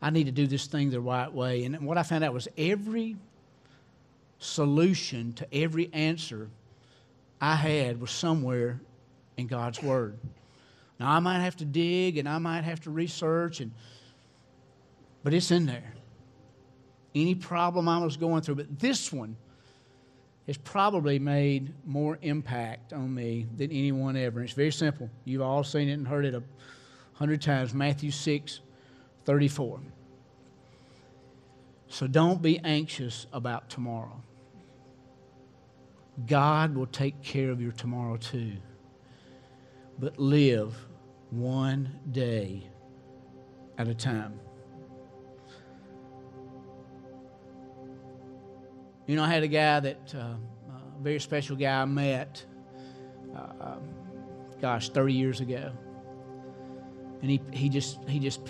I 0.00 0.10
need 0.10 0.24
to 0.24 0.32
do 0.32 0.46
this 0.46 0.66
thing 0.66 0.90
the 0.90 1.00
right 1.00 1.32
way. 1.32 1.64
And 1.64 1.86
what 1.86 1.98
I 1.98 2.02
found 2.02 2.24
out 2.24 2.32
was 2.32 2.48
every 2.56 3.16
solution 4.38 5.32
to 5.34 5.54
every 5.54 5.90
answer 5.92 6.48
I 7.40 7.54
had 7.54 8.00
was 8.00 8.10
somewhere 8.10 8.80
in 9.36 9.46
God's 9.46 9.82
Word. 9.82 10.18
Now 10.98 11.10
I 11.10 11.18
might 11.20 11.40
have 11.40 11.56
to 11.56 11.64
dig 11.64 12.18
and 12.18 12.28
I 12.28 12.38
might 12.38 12.64
have 12.64 12.80
to 12.82 12.90
research 12.90 13.60
and 13.60 13.72
but 15.22 15.34
it's 15.34 15.50
in 15.50 15.66
there. 15.66 15.94
Any 17.14 17.34
problem 17.34 17.88
I 17.88 17.98
was 17.98 18.16
going 18.16 18.42
through, 18.42 18.56
but 18.56 18.78
this 18.78 19.12
one 19.12 19.36
has 20.46 20.56
probably 20.56 21.18
made 21.18 21.72
more 21.84 22.18
impact 22.22 22.92
on 22.92 23.12
me 23.12 23.46
than 23.56 23.72
anyone 23.72 24.16
ever. 24.16 24.38
And 24.38 24.48
it's 24.48 24.56
very 24.56 24.70
simple. 24.70 25.10
You've 25.24 25.42
all 25.42 25.64
seen 25.64 25.88
it 25.88 25.94
and 25.94 26.06
heard 26.06 26.24
it 26.24 26.34
a 26.34 26.42
hundred 27.14 27.42
times. 27.42 27.74
Matthew 27.74 28.12
6, 28.12 28.60
34. 29.24 29.80
So 31.88 32.06
don't 32.06 32.40
be 32.40 32.60
anxious 32.60 33.26
about 33.32 33.68
tomorrow. 33.68 34.22
God 36.24 36.74
will 36.74 36.86
take 36.86 37.22
care 37.22 37.50
of 37.50 37.60
your 37.60 37.72
tomorrow 37.72 38.16
too. 38.16 38.52
But 39.98 40.18
live 40.18 40.74
one 41.30 42.00
day 42.10 42.68
at 43.76 43.88
a 43.88 43.94
time. 43.94 44.40
You 49.06 49.14
know, 49.14 49.22
I 49.22 49.28
had 49.28 49.42
a 49.42 49.48
guy 49.48 49.80
that, 49.80 50.14
uh, 50.14 50.18
a 50.18 51.02
very 51.02 51.20
special 51.20 51.54
guy 51.54 51.80
I 51.80 51.84
met, 51.84 52.44
uh, 53.36 53.52
um, 53.60 53.82
gosh, 54.60 54.88
30 54.88 55.12
years 55.12 55.40
ago. 55.40 55.70
And 57.22 57.30
he, 57.30 57.40
he 57.52 57.68
just, 57.68 57.98
he 58.08 58.18
just, 58.18 58.40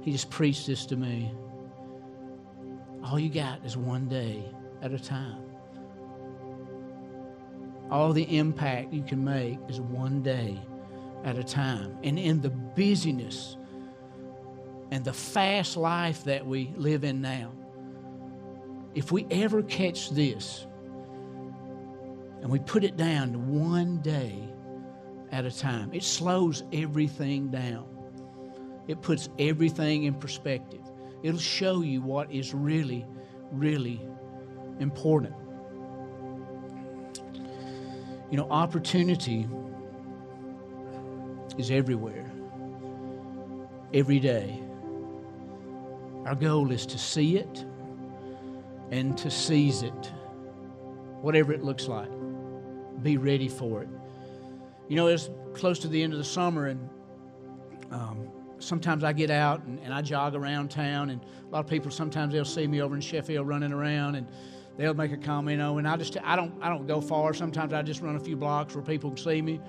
he 0.00 0.12
just 0.12 0.30
preached 0.30 0.66
this 0.66 0.86
to 0.86 0.96
me. 0.96 1.34
All 3.04 3.18
you 3.18 3.28
got 3.28 3.64
is 3.64 3.76
one 3.76 4.08
day 4.08 4.42
at 4.82 4.92
a 4.92 4.98
time. 4.98 5.47
All 7.90 8.12
the 8.12 8.36
impact 8.36 8.92
you 8.92 9.02
can 9.02 9.24
make 9.24 9.58
is 9.68 9.80
one 9.80 10.22
day 10.22 10.60
at 11.24 11.38
a 11.38 11.44
time. 11.44 11.96
And 12.02 12.18
in 12.18 12.40
the 12.40 12.50
busyness 12.50 13.56
and 14.90 15.04
the 15.04 15.12
fast 15.12 15.76
life 15.76 16.24
that 16.24 16.46
we 16.46 16.72
live 16.76 17.04
in 17.04 17.20
now, 17.20 17.52
if 18.94 19.12
we 19.12 19.26
ever 19.30 19.62
catch 19.62 20.10
this 20.10 20.66
and 22.42 22.50
we 22.50 22.58
put 22.58 22.84
it 22.84 22.96
down 22.96 23.32
to 23.32 23.38
one 23.38 23.98
day 23.98 24.38
at 25.30 25.44
a 25.44 25.50
time, 25.50 25.90
it 25.92 26.02
slows 26.02 26.64
everything 26.72 27.48
down. 27.50 27.86
It 28.86 29.02
puts 29.02 29.28
everything 29.38 30.04
in 30.04 30.14
perspective. 30.14 30.80
It'll 31.22 31.40
show 31.40 31.82
you 31.82 32.00
what 32.00 32.32
is 32.32 32.54
really, 32.54 33.06
really 33.50 34.00
important. 34.80 35.34
You 38.30 38.36
know, 38.36 38.48
opportunity 38.50 39.48
is 41.56 41.70
everywhere, 41.70 42.30
every 43.94 44.20
day. 44.20 44.62
Our 46.26 46.34
goal 46.34 46.70
is 46.70 46.84
to 46.86 46.98
see 46.98 47.38
it 47.38 47.64
and 48.90 49.16
to 49.18 49.30
seize 49.30 49.82
it, 49.82 50.12
whatever 51.22 51.52
it 51.52 51.64
looks 51.64 51.88
like. 51.88 52.10
Be 53.02 53.16
ready 53.16 53.48
for 53.48 53.82
it. 53.82 53.88
You 54.88 54.96
know, 54.96 55.06
it's 55.06 55.30
close 55.54 55.78
to 55.80 55.88
the 55.88 56.02
end 56.02 56.12
of 56.12 56.18
the 56.18 56.24
summer, 56.24 56.66
and 56.66 56.88
um, 57.90 58.28
sometimes 58.58 59.04
I 59.04 59.12
get 59.12 59.30
out 59.30 59.62
and, 59.64 59.78
and, 59.80 59.94
I 59.94 60.02
jog 60.02 60.34
around 60.34 60.70
town, 60.70 61.10
and 61.10 61.20
a 61.22 61.50
lot 61.50 61.60
of 61.60 61.66
people 61.70 61.90
sometimes 61.90 62.32
they'll 62.32 62.44
see 62.44 62.66
me 62.66 62.82
over 62.82 62.94
in 62.94 63.00
Sheffield 63.00 63.48
running 63.48 63.72
around, 63.72 64.16
and 64.16 64.26
they'll 64.78 64.94
make 64.94 65.12
a 65.12 65.18
comment. 65.18 65.52
You 65.52 65.58
know, 65.58 65.76
and 65.76 65.86
I 65.86 65.96
just 65.96 66.16
I 66.24 66.36
don't 66.36 66.54
I 66.62 66.70
don't 66.70 66.86
go 66.86 67.02
far. 67.02 67.34
Sometimes 67.34 67.74
I 67.74 67.82
just 67.82 68.00
run 68.00 68.16
a 68.16 68.20
few 68.20 68.36
blocks 68.36 68.74
where 68.74 68.82
people 68.82 69.10
can 69.10 69.18
see 69.18 69.42
me. 69.42 69.60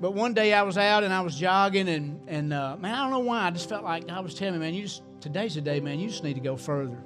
But 0.00 0.12
one 0.12 0.34
day 0.34 0.52
I 0.52 0.62
was 0.62 0.76
out 0.76 1.02
and 1.02 1.12
I 1.12 1.22
was 1.22 1.34
jogging, 1.36 1.88
and 1.88 2.20
and 2.28 2.52
uh, 2.52 2.76
man, 2.76 2.94
I 2.94 3.02
don't 3.02 3.10
know 3.10 3.20
why 3.20 3.46
I 3.46 3.50
just 3.50 3.68
felt 3.68 3.82
like 3.82 4.06
God 4.06 4.22
was 4.22 4.34
telling 4.34 4.54
me, 4.54 4.66
man, 4.66 4.74
you 4.74 4.82
just 4.82 5.02
today's 5.20 5.56
the 5.56 5.60
day, 5.60 5.80
man. 5.80 5.98
You 5.98 6.08
just 6.08 6.22
need 6.22 6.34
to 6.34 6.40
go 6.40 6.56
further. 6.56 6.98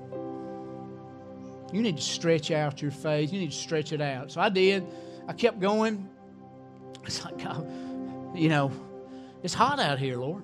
You 1.73 1.83
need 1.83 1.97
to 1.97 2.03
stretch 2.03 2.51
out 2.51 2.83
your 2.83 2.91
faith. 2.91 3.33
You 3.33 3.41
need 3.41 3.53
to 3.53 3.57
stretch 3.57 3.93
it 3.93 4.01
out. 4.01 4.33
So 4.33 4.41
I 4.41 4.49
did. 4.49 4.87
I 5.27 5.33
kept 5.35 5.61
going. 5.61 6.09
It's 7.05 7.25
like, 7.25 7.39
God, 7.39 7.67
you 8.35 8.49
know, 8.49 8.73
it's 9.43 9.55
hot 9.55 9.79
out 9.79 9.99
here, 9.99 10.17
Lord. 10.17 10.43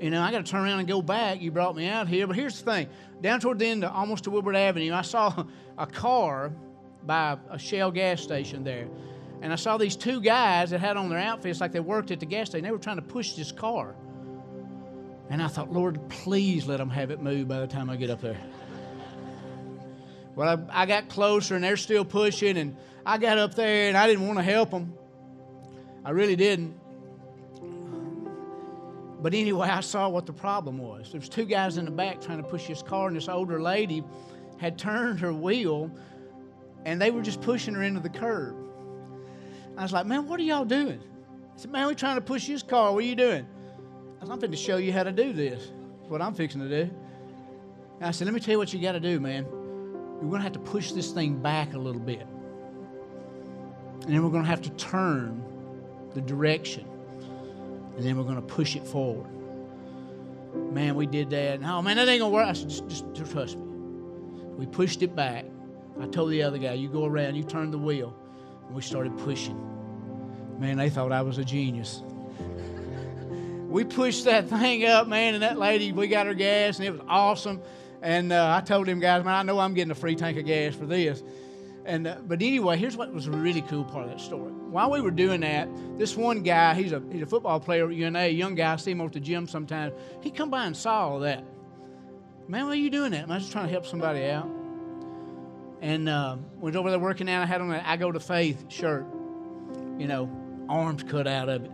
You 0.00 0.10
know, 0.10 0.20
I 0.20 0.30
got 0.30 0.44
to 0.44 0.50
turn 0.50 0.64
around 0.64 0.80
and 0.80 0.88
go 0.88 1.00
back. 1.00 1.40
You 1.40 1.50
brought 1.50 1.74
me 1.74 1.88
out 1.88 2.08
here. 2.08 2.26
But 2.26 2.36
here's 2.36 2.60
the 2.60 2.70
thing 2.70 2.88
down 3.20 3.40
toward 3.40 3.58
the 3.58 3.66
end, 3.66 3.84
of, 3.84 3.92
almost 3.92 4.24
to 4.24 4.30
Woodward 4.30 4.56
Avenue, 4.56 4.92
I 4.92 5.02
saw 5.02 5.44
a 5.78 5.86
car 5.86 6.52
by 7.04 7.38
a 7.50 7.58
Shell 7.58 7.92
gas 7.92 8.20
station 8.20 8.64
there. 8.64 8.88
And 9.42 9.52
I 9.52 9.56
saw 9.56 9.76
these 9.76 9.96
two 9.96 10.20
guys 10.20 10.70
that 10.70 10.80
had 10.80 10.96
on 10.96 11.08
their 11.08 11.18
outfits 11.18 11.60
like 11.60 11.72
they 11.72 11.80
worked 11.80 12.10
at 12.10 12.20
the 12.20 12.26
gas 12.26 12.48
station. 12.48 12.64
They 12.64 12.70
were 12.70 12.78
trying 12.78 12.96
to 12.96 13.02
push 13.02 13.34
this 13.34 13.52
car. 13.52 13.94
And 15.28 15.42
I 15.42 15.48
thought, 15.48 15.72
Lord, 15.72 16.08
please 16.08 16.66
let 16.66 16.78
them 16.78 16.90
have 16.90 17.10
it 17.10 17.20
moved 17.20 17.48
by 17.48 17.60
the 17.60 17.66
time 17.66 17.90
I 17.90 17.96
get 17.96 18.10
up 18.10 18.20
there. 18.20 18.40
Well, 20.34 20.66
I, 20.70 20.82
I 20.82 20.86
got 20.86 21.08
closer 21.08 21.54
and 21.54 21.64
they're 21.64 21.76
still 21.76 22.04
pushing, 22.04 22.58
and 22.58 22.76
I 23.04 23.18
got 23.18 23.38
up 23.38 23.54
there 23.54 23.88
and 23.88 23.96
I 23.96 24.06
didn't 24.06 24.26
want 24.26 24.38
to 24.38 24.42
help 24.42 24.70
them. 24.70 24.94
I 26.04 26.10
really 26.10 26.36
didn't. 26.36 26.78
But 29.20 29.34
anyway, 29.34 29.68
I 29.68 29.80
saw 29.80 30.08
what 30.08 30.26
the 30.26 30.32
problem 30.32 30.78
was. 30.78 31.10
There 31.10 31.20
was 31.20 31.28
two 31.28 31.46
guys 31.46 31.78
in 31.78 31.84
the 31.86 31.90
back 31.90 32.20
trying 32.20 32.42
to 32.42 32.48
push 32.48 32.66
this 32.68 32.82
car, 32.82 33.08
and 33.08 33.16
this 33.16 33.28
older 33.28 33.60
lady 33.60 34.04
had 34.58 34.78
turned 34.78 35.20
her 35.20 35.32
wheel, 35.32 35.90
and 36.84 37.00
they 37.00 37.10
were 37.10 37.22
just 37.22 37.40
pushing 37.40 37.74
her 37.74 37.82
into 37.82 38.00
the 38.00 38.10
curb. 38.10 38.54
I 39.76 39.82
was 39.82 39.92
like, 39.92 40.06
"Man, 40.06 40.26
what 40.26 40.38
are 40.40 40.42
y'all 40.42 40.64
doing?" 40.64 41.00
I 41.00 41.58
said, 41.58 41.70
"Man, 41.70 41.86
we're 41.86 41.94
trying 41.94 42.16
to 42.16 42.22
push 42.22 42.46
this 42.46 42.62
car. 42.62 42.92
What 42.92 43.04
are 43.04 43.06
you 43.06 43.16
doing?" 43.16 43.46
I 44.20 44.24
said, 44.24 44.32
"I'm 44.32 44.38
going 44.38 44.50
to 44.50 44.56
show 44.56 44.76
you 44.76 44.92
how 44.92 45.02
to 45.02 45.12
do 45.12 45.32
this. 45.32 45.72
That's 45.98 46.10
what 46.10 46.22
I'm 46.22 46.34
fixing 46.34 46.60
to 46.60 46.68
do." 46.68 46.90
And 47.96 48.04
I 48.04 48.10
said, 48.10 48.26
"Let 48.26 48.34
me 48.34 48.40
tell 48.40 48.52
you 48.52 48.58
what 48.58 48.72
you 48.72 48.80
got 48.80 48.92
to 48.92 49.00
do, 49.00 49.18
man. 49.18 49.44
You're 50.20 50.30
going 50.30 50.40
to 50.40 50.42
have 50.42 50.52
to 50.52 50.58
push 50.58 50.92
this 50.92 51.10
thing 51.10 51.36
back 51.40 51.74
a 51.74 51.78
little 51.78 52.00
bit, 52.00 52.26
and 54.02 54.14
then 54.14 54.22
we're 54.22 54.30
going 54.30 54.44
to 54.44 54.48
have 54.48 54.62
to 54.62 54.70
turn 54.70 55.42
the 56.14 56.20
direction." 56.20 56.86
And 57.96 58.04
then 58.04 58.16
we're 58.16 58.24
going 58.24 58.36
to 58.36 58.42
push 58.42 58.76
it 58.76 58.86
forward. 58.86 59.26
Man, 60.72 60.94
we 60.94 61.06
did 61.06 61.30
that. 61.30 61.60
No, 61.60 61.80
man, 61.82 61.96
that 61.96 62.08
ain't 62.08 62.20
going 62.20 62.32
to 62.32 62.34
work. 62.34 62.46
I 62.46 62.52
said, 62.52 62.68
just, 62.68 62.88
just, 62.88 63.04
just 63.14 63.32
trust 63.32 63.56
me. 63.56 63.64
We 64.56 64.66
pushed 64.66 65.02
it 65.02 65.14
back. 65.14 65.44
I 66.00 66.06
told 66.06 66.30
the 66.30 66.42
other 66.42 66.58
guy, 66.58 66.74
you 66.74 66.88
go 66.88 67.04
around, 67.04 67.34
you 67.36 67.44
turn 67.44 67.70
the 67.70 67.78
wheel. 67.78 68.14
And 68.66 68.74
we 68.74 68.82
started 68.82 69.16
pushing. 69.18 69.58
Man, 70.58 70.76
they 70.76 70.90
thought 70.90 71.12
I 71.12 71.22
was 71.22 71.38
a 71.38 71.44
genius. 71.44 72.02
we 73.68 73.84
pushed 73.84 74.24
that 74.24 74.48
thing 74.48 74.84
up, 74.84 75.08
man, 75.08 75.34
and 75.34 75.42
that 75.42 75.58
lady, 75.58 75.92
we 75.92 76.08
got 76.08 76.26
her 76.26 76.34
gas, 76.34 76.78
and 76.78 76.86
it 76.86 76.90
was 76.90 77.00
awesome. 77.08 77.60
And 78.02 78.32
uh, 78.32 78.54
I 78.56 78.64
told 78.64 78.86
them 78.86 79.00
guys, 79.00 79.24
man, 79.24 79.34
I 79.34 79.42
know 79.42 79.58
I'm 79.58 79.74
getting 79.74 79.90
a 79.90 79.96
free 79.96 80.16
tank 80.16 80.38
of 80.38 80.46
gas 80.46 80.74
for 80.74 80.86
this. 80.86 81.22
And 81.86 82.06
uh, 82.06 82.16
but 82.26 82.42
anyway, 82.42 82.76
here's 82.76 82.96
what 82.96 83.12
was 83.12 83.28
a 83.28 83.30
really 83.30 83.62
cool 83.62 83.84
part 83.84 84.04
of 84.04 84.10
that 84.10 84.20
story. 84.20 84.50
While 84.50 84.90
we 84.90 85.00
were 85.00 85.12
doing 85.12 85.40
that, 85.42 85.68
this 85.96 86.16
one 86.16 86.42
guy, 86.42 86.74
he's 86.74 86.92
a 86.92 87.00
he's 87.12 87.22
a 87.22 87.26
football 87.26 87.60
player 87.60 87.88
at 87.88 87.94
UNA, 87.94 88.18
a 88.18 88.30
young 88.30 88.56
guy. 88.56 88.72
I 88.72 88.76
see 88.76 88.90
him 88.90 89.00
over 89.00 89.06
at 89.08 89.14
the 89.14 89.20
gym 89.20 89.46
sometimes. 89.46 89.94
He 90.20 90.30
come 90.30 90.50
by 90.50 90.66
and 90.66 90.76
saw 90.76 91.08
all 91.08 91.20
that. 91.20 91.44
Man, 92.48 92.64
why 92.64 92.72
are 92.72 92.74
you 92.74 92.90
doing 92.90 93.12
that? 93.12 93.30
I'm 93.30 93.38
just 93.38 93.52
trying 93.52 93.66
to 93.66 93.72
help 93.72 93.86
somebody 93.86 94.24
out. 94.24 94.48
And 95.80 96.08
uh, 96.08 96.36
was 96.58 96.74
over 96.74 96.90
there 96.90 96.98
working 96.98 97.30
out. 97.30 97.42
I 97.42 97.46
had 97.46 97.60
on 97.60 97.70
an 97.70 97.82
I 97.84 97.96
Go 97.96 98.10
to 98.10 98.20
Faith 98.20 98.64
shirt. 98.68 99.06
You 99.98 100.08
know, 100.08 100.30
arms 100.68 101.04
cut 101.04 101.26
out 101.28 101.48
of 101.48 101.64
it. 101.64 101.70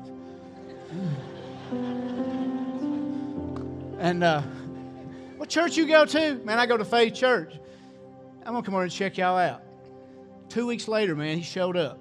And 3.98 4.22
uh, 4.22 4.42
what 5.36 5.48
church 5.48 5.76
you 5.76 5.86
go 5.86 6.04
to? 6.04 6.34
Man, 6.44 6.58
I 6.58 6.66
go 6.66 6.76
to 6.76 6.84
Faith 6.84 7.14
Church. 7.14 7.54
I'm 8.44 8.52
gonna 8.52 8.62
come 8.62 8.74
over 8.74 8.82
and 8.82 8.92
check 8.92 9.16
y'all 9.16 9.38
out. 9.38 9.62
Two 10.52 10.66
weeks 10.66 10.86
later, 10.86 11.16
man, 11.16 11.38
he 11.38 11.42
showed 11.42 11.78
up. 11.78 11.98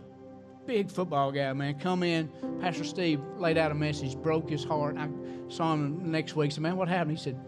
Big 0.65 0.91
football 0.91 1.31
guy, 1.31 1.53
man. 1.53 1.79
Come 1.79 2.03
in. 2.03 2.29
Pastor 2.59 2.83
Steve 2.83 3.21
laid 3.37 3.57
out 3.57 3.71
a 3.71 3.73
message, 3.73 4.17
broke 4.17 4.49
his 4.49 4.61
heart. 4.61 4.97
I 4.97 5.07
saw 5.47 5.73
him 5.73 6.11
next 6.11 6.35
week. 6.35 6.51
Said, 6.51 6.61
man, 6.61 6.75
what 6.75 6.89
happened? 6.89 7.17
He 7.17 7.23
said, 7.23 7.39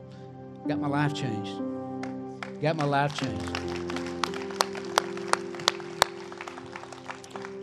got 0.66 0.80
my 0.80 0.88
life 0.88 1.14
changed. 1.14 1.52
Got 2.62 2.78
my 2.78 2.86
life 2.86 3.20
changed. 3.20 3.54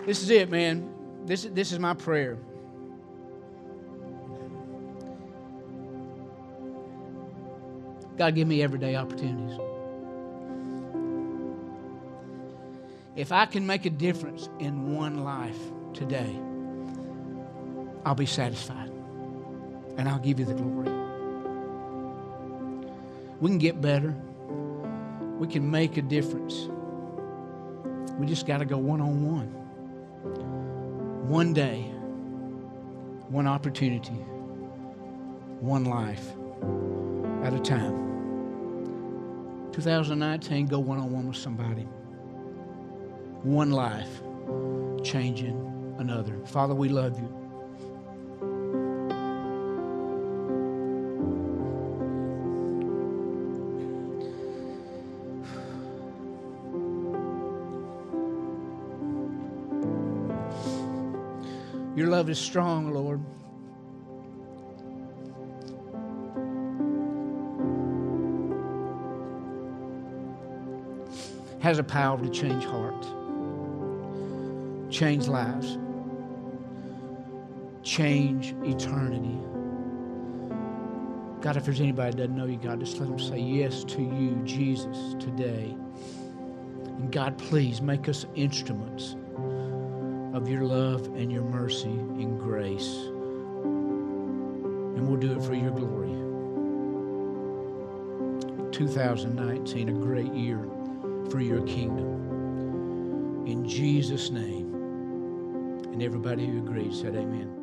This 0.05 0.23
is 0.23 0.29
it, 0.29 0.51
man. 0.51 0.93
This, 1.25 1.45
this 1.45 1.73
is 1.73 1.79
my 1.79 1.95
prayer. 1.95 2.37
God, 8.19 8.35
give 8.35 8.47
me 8.47 8.63
everyday 8.63 8.97
opportunities. 8.97 9.59
If 13.17 13.33
I 13.33 13.47
can 13.47 13.67
make 13.67 13.87
a 13.87 13.91
difference 13.91 14.49
in 14.61 14.95
one 14.95 15.25
life 15.25 15.59
today, 15.93 16.39
I'll 18.05 18.15
be 18.15 18.27
satisfied 18.27 18.91
and 19.99 20.09
I'll 20.09 20.21
give 20.21 20.39
you 20.39 20.47
the 20.47 20.55
glory. 20.55 20.91
We 23.41 23.49
can 23.49 23.59
get 23.59 23.81
better, 23.81 24.15
we 25.39 25.49
can 25.49 25.69
make 25.69 25.97
a 25.97 26.03
difference. 26.03 26.69
We 28.17 28.27
just 28.27 28.47
got 28.47 28.59
to 28.59 28.65
go 28.65 28.79
one 28.79 29.01
on 29.01 29.27
one. 29.27 29.49
One 31.29 31.53
day, 31.53 31.81
one 33.29 33.47
opportunity, 33.47 34.13
one 35.61 35.85
life 35.85 36.27
at 37.43 37.55
a 37.55 37.59
time. 37.59 38.09
2019, 39.73 40.67
go 40.67 40.79
one 40.79 40.99
on 40.99 41.11
one 41.11 41.27
with 41.27 41.37
somebody 41.37 41.89
one 43.43 43.71
life 43.71 44.21
changing 45.03 45.57
another. 45.99 46.37
Father, 46.47 46.75
we 46.75 46.89
love 46.89 47.19
you. 47.19 47.37
Your 61.97 62.09
love 62.09 62.31
is 62.31 62.39
strong, 62.39 62.93
Lord. 62.93 63.21
Has 71.61 71.79
a 71.79 71.85
power 71.85 72.19
to 72.23 72.31
change 72.31 72.65
hearts 72.65 73.07
change 75.01 75.29
lives, 75.29 75.79
change 77.83 78.55
eternity. 78.63 79.41
God, 81.41 81.57
if 81.57 81.65
there's 81.65 81.81
anybody 81.81 82.11
that 82.11 82.17
doesn't 82.19 82.37
know 82.37 82.45
you, 82.45 82.59
God, 82.59 82.81
just 82.81 82.99
let 82.99 83.09
them 83.09 83.19
say 83.19 83.39
yes 83.39 83.83
to 83.85 84.03
you, 84.03 84.39
Jesus, 84.45 85.15
today. 85.19 85.75
And 86.85 87.11
God, 87.11 87.39
please 87.39 87.81
make 87.81 88.11
us 88.11 88.27
instruments 88.35 89.17
of 90.35 90.51
your 90.51 90.65
love 90.65 91.07
and 91.17 91.33
your 91.33 91.45
mercy 91.45 91.89
and 91.89 92.39
grace. 92.39 92.95
And 93.65 95.09
we'll 95.09 95.19
do 95.19 95.33
it 95.33 95.43
for 95.43 95.55
your 95.55 95.71
glory. 95.71 96.11
2019, 98.71 99.89
a 99.89 99.93
great 99.93 100.35
year 100.35 100.63
for 101.31 101.41
your 101.41 101.63
kingdom. 101.63 103.47
In 103.47 103.67
Jesus' 103.67 104.29
name. 104.29 104.60
And 106.01 106.07
everybody 106.07 106.47
who 106.47 106.61
agreed 106.61 106.95
said, 106.95 107.15
Amen. 107.15 107.60